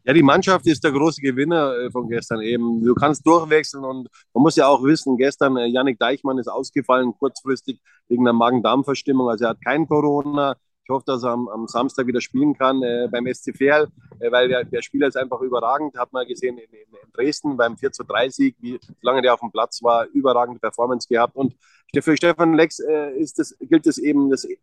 Ja, 0.04 0.12
die 0.12 0.22
Mannschaft 0.22 0.66
ist 0.66 0.84
der 0.84 0.92
große 0.92 1.20
Gewinner 1.20 1.74
äh, 1.78 1.90
von 1.90 2.08
gestern 2.08 2.42
eben. 2.42 2.80
Du 2.84 2.94
kannst 2.94 3.26
durchwechseln 3.26 3.84
und 3.84 4.08
man 4.32 4.42
muss 4.42 4.54
ja 4.54 4.68
auch 4.68 4.84
wissen, 4.84 5.16
gestern 5.16 5.56
äh, 5.56 5.66
Yannick 5.66 5.98
Deichmann 5.98 6.38
ist 6.38 6.46
ausgefallen, 6.46 7.12
kurzfristig 7.18 7.80
wegen 8.06 8.22
einer 8.22 8.32
Magen-Darm-Verstimmung. 8.32 9.28
Also 9.28 9.46
er 9.46 9.50
hat 9.50 9.64
kein 9.64 9.88
Corona. 9.88 10.54
Ich 10.84 10.90
hoffe, 10.90 11.04
dass 11.06 11.22
er 11.22 11.30
am, 11.30 11.48
am 11.48 11.68
Samstag 11.68 12.06
wieder 12.06 12.20
spielen 12.20 12.56
kann 12.58 12.82
äh, 12.82 13.08
beim 13.10 13.32
SC 13.32 13.56
Verl, 13.56 13.88
äh, 14.18 14.32
weil 14.32 14.48
der, 14.48 14.64
der 14.64 14.82
Spieler 14.82 15.06
ist 15.06 15.16
einfach 15.16 15.40
überragend. 15.40 15.96
Hat 15.96 16.12
man 16.12 16.26
gesehen 16.26 16.58
in, 16.58 16.64
in, 16.64 16.80
in 16.90 17.12
Dresden 17.12 17.56
beim 17.56 17.76
4 17.76 17.92
zu 17.92 18.02
3 18.02 18.28
Sieg, 18.30 18.56
wie 18.60 18.80
lange 19.00 19.22
der 19.22 19.34
auf 19.34 19.40
dem 19.40 19.52
Platz 19.52 19.82
war, 19.82 20.06
überragende 20.06 20.58
Performance 20.58 21.06
gehabt. 21.08 21.36
Und 21.36 21.54
für 22.00 22.16
Stefan 22.16 22.54
Lex 22.54 22.80
äh, 22.80 23.12
ist 23.12 23.38
das, 23.38 23.56
gilt 23.60 23.86
es 23.86 23.98
eben, 23.98 24.30
das, 24.30 24.44
äh, 24.44 24.56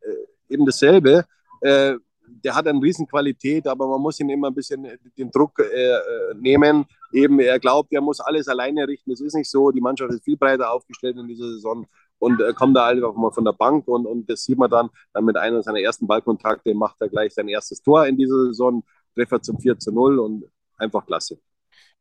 eben 0.49 0.65
dasselbe. 0.65 1.25
Äh, 1.61 1.95
der 2.43 2.55
hat 2.55 2.67
eine 2.67 2.81
Riesenqualität, 2.81 3.65
aber 3.67 3.87
man 3.87 4.01
muss 4.01 4.19
ihn 4.19 4.29
immer 4.29 4.47
ein 4.47 4.55
bisschen 4.55 4.87
den 5.17 5.31
Druck 5.31 5.59
äh, 5.59 6.35
nehmen. 6.35 6.85
Eben, 7.11 7.39
er 7.39 7.59
glaubt, 7.59 7.91
er 7.91 8.01
muss 8.01 8.19
alles 8.19 8.47
alleine 8.47 8.87
richten. 8.87 9.09
Das 9.09 9.21
ist 9.21 9.35
nicht 9.35 9.49
so. 9.49 9.71
Die 9.71 9.81
Mannschaft 9.81 10.11
ist 10.11 10.23
viel 10.23 10.37
breiter 10.37 10.71
aufgestellt 10.71 11.17
in 11.17 11.27
dieser 11.27 11.49
Saison 11.49 11.87
und 12.19 12.41
äh, 12.41 12.53
kommt 12.53 12.77
da 12.77 12.87
einfach 12.87 13.15
mal 13.15 13.31
von 13.31 13.45
der 13.45 13.53
Bank 13.53 13.87
und, 13.87 14.05
und 14.05 14.29
das 14.29 14.43
sieht 14.43 14.57
man 14.57 14.69
dann, 14.69 14.89
dann 15.13 15.25
mit 15.25 15.37
einem 15.37 15.61
seiner 15.61 15.79
ersten 15.79 16.07
Ballkontakte 16.07 16.73
macht 16.73 16.97
er 16.99 17.09
gleich 17.09 17.33
sein 17.33 17.47
erstes 17.47 17.81
Tor 17.81 18.05
in 18.05 18.17
dieser 18.17 18.45
Saison, 18.47 18.83
Treffer 19.15 19.41
zum 19.41 19.59
4 19.59 19.79
zu 19.79 19.91
0 19.91 20.19
und 20.19 20.45
einfach 20.77 21.05
klasse. 21.05 21.39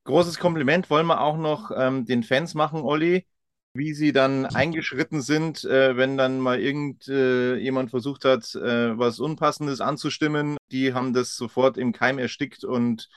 Großes 0.05 0.39
Kompliment 0.39 0.91
wollen 0.91 1.07
wir 1.07 1.21
auch 1.21 1.37
noch 1.37 1.71
ähm, 1.75 2.05
den 2.05 2.23
Fans 2.23 2.55
machen, 2.55 2.83
Olli 2.83 3.27
wie 3.79 3.95
sie 3.95 4.13
dann 4.13 4.45
eingeschritten 4.47 5.23
sind, 5.23 5.65
äh, 5.65 5.97
wenn 5.97 6.17
dann 6.17 6.41
mal 6.41 6.61
irgendjemand 6.61 7.89
äh, 7.89 7.91
versucht 7.91 8.25
hat, 8.25 8.55
äh, 8.55 8.99
was 8.99 9.21
Unpassendes 9.21 9.81
anzustimmen. 9.81 10.57
Die 10.71 10.95
haben 10.95 11.13
das 11.13 11.37
sofort 11.37 11.79
im 11.79 11.93
Keim 11.93 12.19
erstickt 12.19 12.65
und 12.65 13.09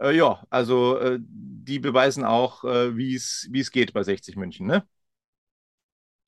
äh, 0.00 0.14
ja, 0.14 0.42
also 0.50 0.98
äh, 0.98 1.18
die 1.20 1.78
beweisen 1.78 2.24
auch, 2.24 2.64
wie 2.64 3.14
es 3.14 3.70
geht 3.70 3.92
bei 3.92 4.02
60 4.02 4.36
München, 4.36 4.66
ne? 4.66 4.84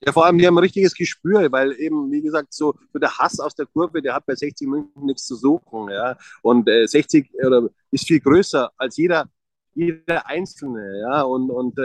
Ja, 0.04 0.12
vor 0.12 0.26
allem, 0.26 0.38
die 0.38 0.46
haben 0.46 0.56
ein 0.56 0.64
richtiges 0.64 0.94
Gespür, 0.94 1.50
weil 1.52 1.72
eben, 1.78 2.10
wie 2.10 2.22
gesagt, 2.22 2.52
so, 2.52 2.74
so 2.92 2.98
der 2.98 3.16
Hass 3.18 3.38
aus 3.38 3.54
der 3.54 3.66
Kurve, 3.66 4.02
der 4.02 4.14
hat 4.14 4.26
bei 4.26 4.34
60 4.34 4.66
München 4.66 5.06
nichts 5.06 5.26
zu 5.26 5.36
suchen. 5.36 5.90
Ja? 5.90 6.16
Und 6.42 6.68
60 6.68 7.30
oder, 7.46 7.68
ist 7.90 8.06
viel 8.06 8.20
größer 8.20 8.70
als 8.76 8.96
jeder, 8.96 9.28
jeder 9.74 10.26
Einzelne. 10.26 11.00
Ja? 11.00 11.22
Und, 11.22 11.50
und 11.50 11.78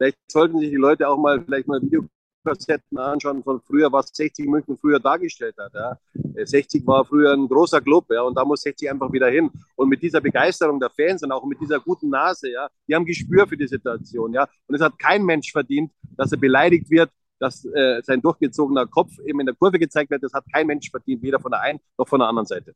Vielleicht 0.00 0.18
sollten 0.32 0.58
sich 0.60 0.70
die 0.70 0.76
Leute 0.76 1.06
auch 1.06 1.18
mal 1.18 1.44
vielleicht 1.44 1.68
mal 1.68 1.78
Videokassetten 1.82 2.96
anschauen 2.96 3.44
von 3.44 3.60
früher, 3.60 3.92
was 3.92 4.08
60 4.14 4.46
München 4.46 4.78
früher 4.78 4.98
dargestellt 4.98 5.54
hat. 5.58 5.74
Ja. 5.74 5.98
60 6.42 6.86
war 6.86 7.04
früher 7.04 7.34
ein 7.34 7.46
großer 7.46 7.82
Club, 7.82 8.06
ja, 8.08 8.22
und 8.22 8.34
da 8.34 8.42
muss 8.46 8.62
60 8.62 8.90
einfach 8.90 9.12
wieder 9.12 9.28
hin. 9.28 9.50
Und 9.76 9.90
mit 9.90 10.00
dieser 10.00 10.22
Begeisterung 10.22 10.80
der 10.80 10.88
Fans 10.88 11.22
und 11.22 11.30
auch 11.32 11.44
mit 11.44 11.60
dieser 11.60 11.80
guten 11.80 12.08
Nase, 12.08 12.50
ja, 12.50 12.66
die 12.88 12.94
haben 12.94 13.04
Gespür 13.04 13.46
für 13.46 13.58
die 13.58 13.66
Situation, 13.66 14.32
ja. 14.32 14.48
Und 14.66 14.74
es 14.74 14.80
hat 14.80 14.98
kein 14.98 15.22
Mensch 15.22 15.52
verdient, 15.52 15.92
dass 16.16 16.32
er 16.32 16.38
beleidigt 16.38 16.88
wird, 16.88 17.10
dass 17.40 17.64
äh, 17.64 18.00
sein 18.02 18.20
durchgezogener 18.22 18.86
Kopf 18.86 19.18
eben 19.24 19.40
in 19.40 19.46
der 19.46 19.54
Kurve 19.54 19.78
gezeigt 19.78 20.10
wird. 20.10 20.22
Das 20.22 20.32
hat 20.32 20.44
kein 20.52 20.66
Mensch 20.66 20.90
verdient, 20.90 21.22
weder 21.22 21.40
von 21.40 21.50
der 21.50 21.60
einen 21.60 21.80
noch 21.98 22.06
von 22.06 22.20
der 22.20 22.28
anderen 22.28 22.46
Seite. 22.46 22.74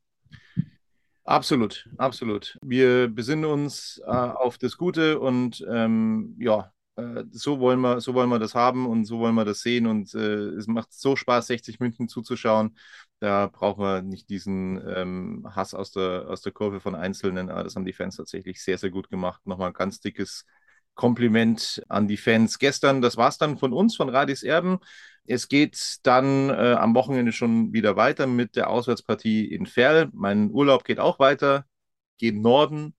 Absolut, 1.25 1.89
absolut. 1.97 2.59
Wir 2.63 3.09
besinnen 3.09 3.47
uns 3.47 4.03
äh, 4.05 4.11
auf 4.11 4.59
das 4.59 4.77
Gute 4.77 5.21
und 5.21 5.65
ähm, 5.71 6.37
ja, 6.39 6.71
äh, 6.97 7.25
so 7.31 7.61
wollen 7.61 7.81
wir, 7.81 8.01
so 8.01 8.15
wollen 8.15 8.29
wir 8.29 8.39
das 8.39 8.55
haben 8.55 8.87
und 8.87 9.05
so 9.05 9.19
wollen 9.19 9.35
wir 9.35 9.45
das 9.45 9.61
sehen. 9.61 9.87
Und 9.87 10.15
äh, 10.15 10.49
es 10.51 10.67
macht 10.67 10.93
so 10.93 11.17
Spaß, 11.17 11.47
60 11.49 11.81
München 11.81 12.09
zuzuschauen. 12.09 12.77
Da 13.21 13.47
brauchen 13.47 13.83
wir 13.83 14.03
nicht 14.03 14.29
diesen 14.29 14.83
ähm, 14.87 15.47
Hass 15.51 15.75
aus 15.75 15.93
der, 15.93 16.27
aus 16.29 16.43
der 16.43 16.53
Kurve 16.53 16.81
von 16.81 16.95
Einzelnen. 16.95 17.51
Aber 17.51 17.65
das 17.65 17.75
haben 17.77 17.85
die 17.85 17.93
Fans 17.93 18.17
tatsächlich 18.17 18.63
sehr, 18.63 18.79
sehr 18.79 18.91
gut 18.91 19.09
gemacht. 19.11 19.47
Nochmal 19.47 19.69
ein 19.69 19.75
ganz 19.75 20.01
dickes 20.01 20.45
Kompliment 20.95 21.83
an 21.89 22.09
die 22.09 22.17
Fans 22.17 22.59
gestern. 22.59 23.03
Das 23.03 23.17
war 23.17 23.29
es 23.29 23.39
dann 23.39 23.59
von 23.59 23.73
uns, 23.73 23.97
von 23.97 24.09
Radis 24.09 24.43
Erben. 24.43 24.79
Es 25.27 25.49
geht 25.49 25.99
dann 26.03 26.51
äh, 26.51 26.77
am 26.79 26.95
Wochenende 26.95 27.33
schon 27.33 27.73
wieder 27.73 27.97
weiter 27.97 28.27
mit 28.27 28.57
der 28.57 28.69
Auswärtspartie 28.69 29.47
in 29.47 29.67
Ferl. 29.67 30.11
Mein 30.13 30.51
Urlaub 30.51 30.85
geht 30.85 30.99
auch 31.01 31.19
weiter, 31.19 31.65
geht 32.19 32.37
Norden, 32.37 32.95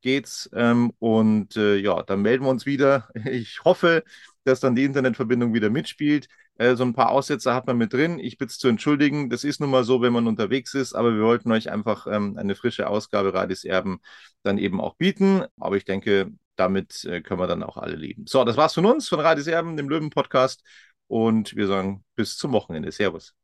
geht's. 0.00 0.48
Ähm, 0.54 0.92
und 0.98 1.56
äh, 1.56 1.76
ja, 1.76 2.02
dann 2.02 2.22
melden 2.22 2.44
wir 2.44 2.50
uns 2.50 2.66
wieder. 2.66 3.08
Ich 3.26 3.64
hoffe, 3.64 4.04
dass 4.44 4.60
dann 4.60 4.74
die 4.76 4.84
Internetverbindung 4.84 5.52
wieder 5.54 5.70
mitspielt. 5.70 6.28
Äh, 6.58 6.76
so 6.76 6.84
ein 6.84 6.94
paar 6.94 7.10
Aussätze 7.10 7.54
hat 7.54 7.66
man 7.66 7.76
mit 7.76 7.92
drin. 7.92 8.18
Ich 8.18 8.38
bitte 8.38 8.56
zu 8.56 8.68
entschuldigen. 8.68 9.28
Das 9.30 9.44
ist 9.44 9.60
nun 9.60 9.70
mal 9.70 9.84
so, 9.84 10.00
wenn 10.00 10.12
man 10.12 10.26
unterwegs 10.26 10.74
ist. 10.74 10.94
Aber 10.94 11.14
wir 11.14 11.22
wollten 11.22 11.52
euch 11.52 11.70
einfach 11.70 12.06
ähm, 12.06 12.36
eine 12.38 12.54
frische 12.54 12.88
Ausgabe 12.88 13.34
Radis 13.34 13.64
Erben 13.64 14.00
dann 14.42 14.58
eben 14.58 14.80
auch 14.80 14.96
bieten. 14.96 15.44
Aber 15.58 15.76
ich 15.76 15.84
denke, 15.84 16.32
damit 16.56 17.04
äh, 17.04 17.20
können 17.20 17.40
wir 17.40 17.46
dann 17.46 17.62
auch 17.62 17.76
alle 17.76 17.96
leben. 17.96 18.26
So, 18.26 18.44
das 18.44 18.56
war's 18.56 18.74
von 18.74 18.86
uns, 18.86 19.08
von 19.08 19.20
Radis 19.20 19.46
Erben, 19.46 19.76
dem 19.76 19.88
Löwen-Podcast. 19.88 20.62
Und 21.08 21.54
wir 21.54 21.66
sagen 21.68 22.04
bis 22.14 22.36
zum 22.36 22.52
Wochenende. 22.52 22.90
Servus. 22.90 23.34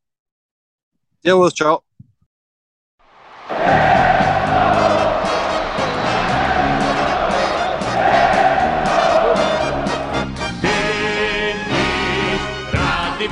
Servus, 1.23 1.53
ciao. 1.53 1.83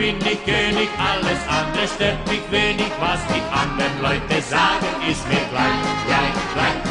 bin 0.01 0.17
ich 0.17 0.43
König, 0.45 0.89
alles 0.97 1.39
andere 1.47 1.87
stört 1.87 2.27
mich 2.27 2.41
wenig, 2.49 2.91
was 2.99 3.19
die 3.27 3.43
anderen 3.53 4.01
Leute 4.01 4.41
sagen, 4.41 4.87
ist 5.07 5.27
mir 5.27 5.45
gleich, 5.51 6.07
gleich, 6.07 6.33
gleich. 6.55 6.90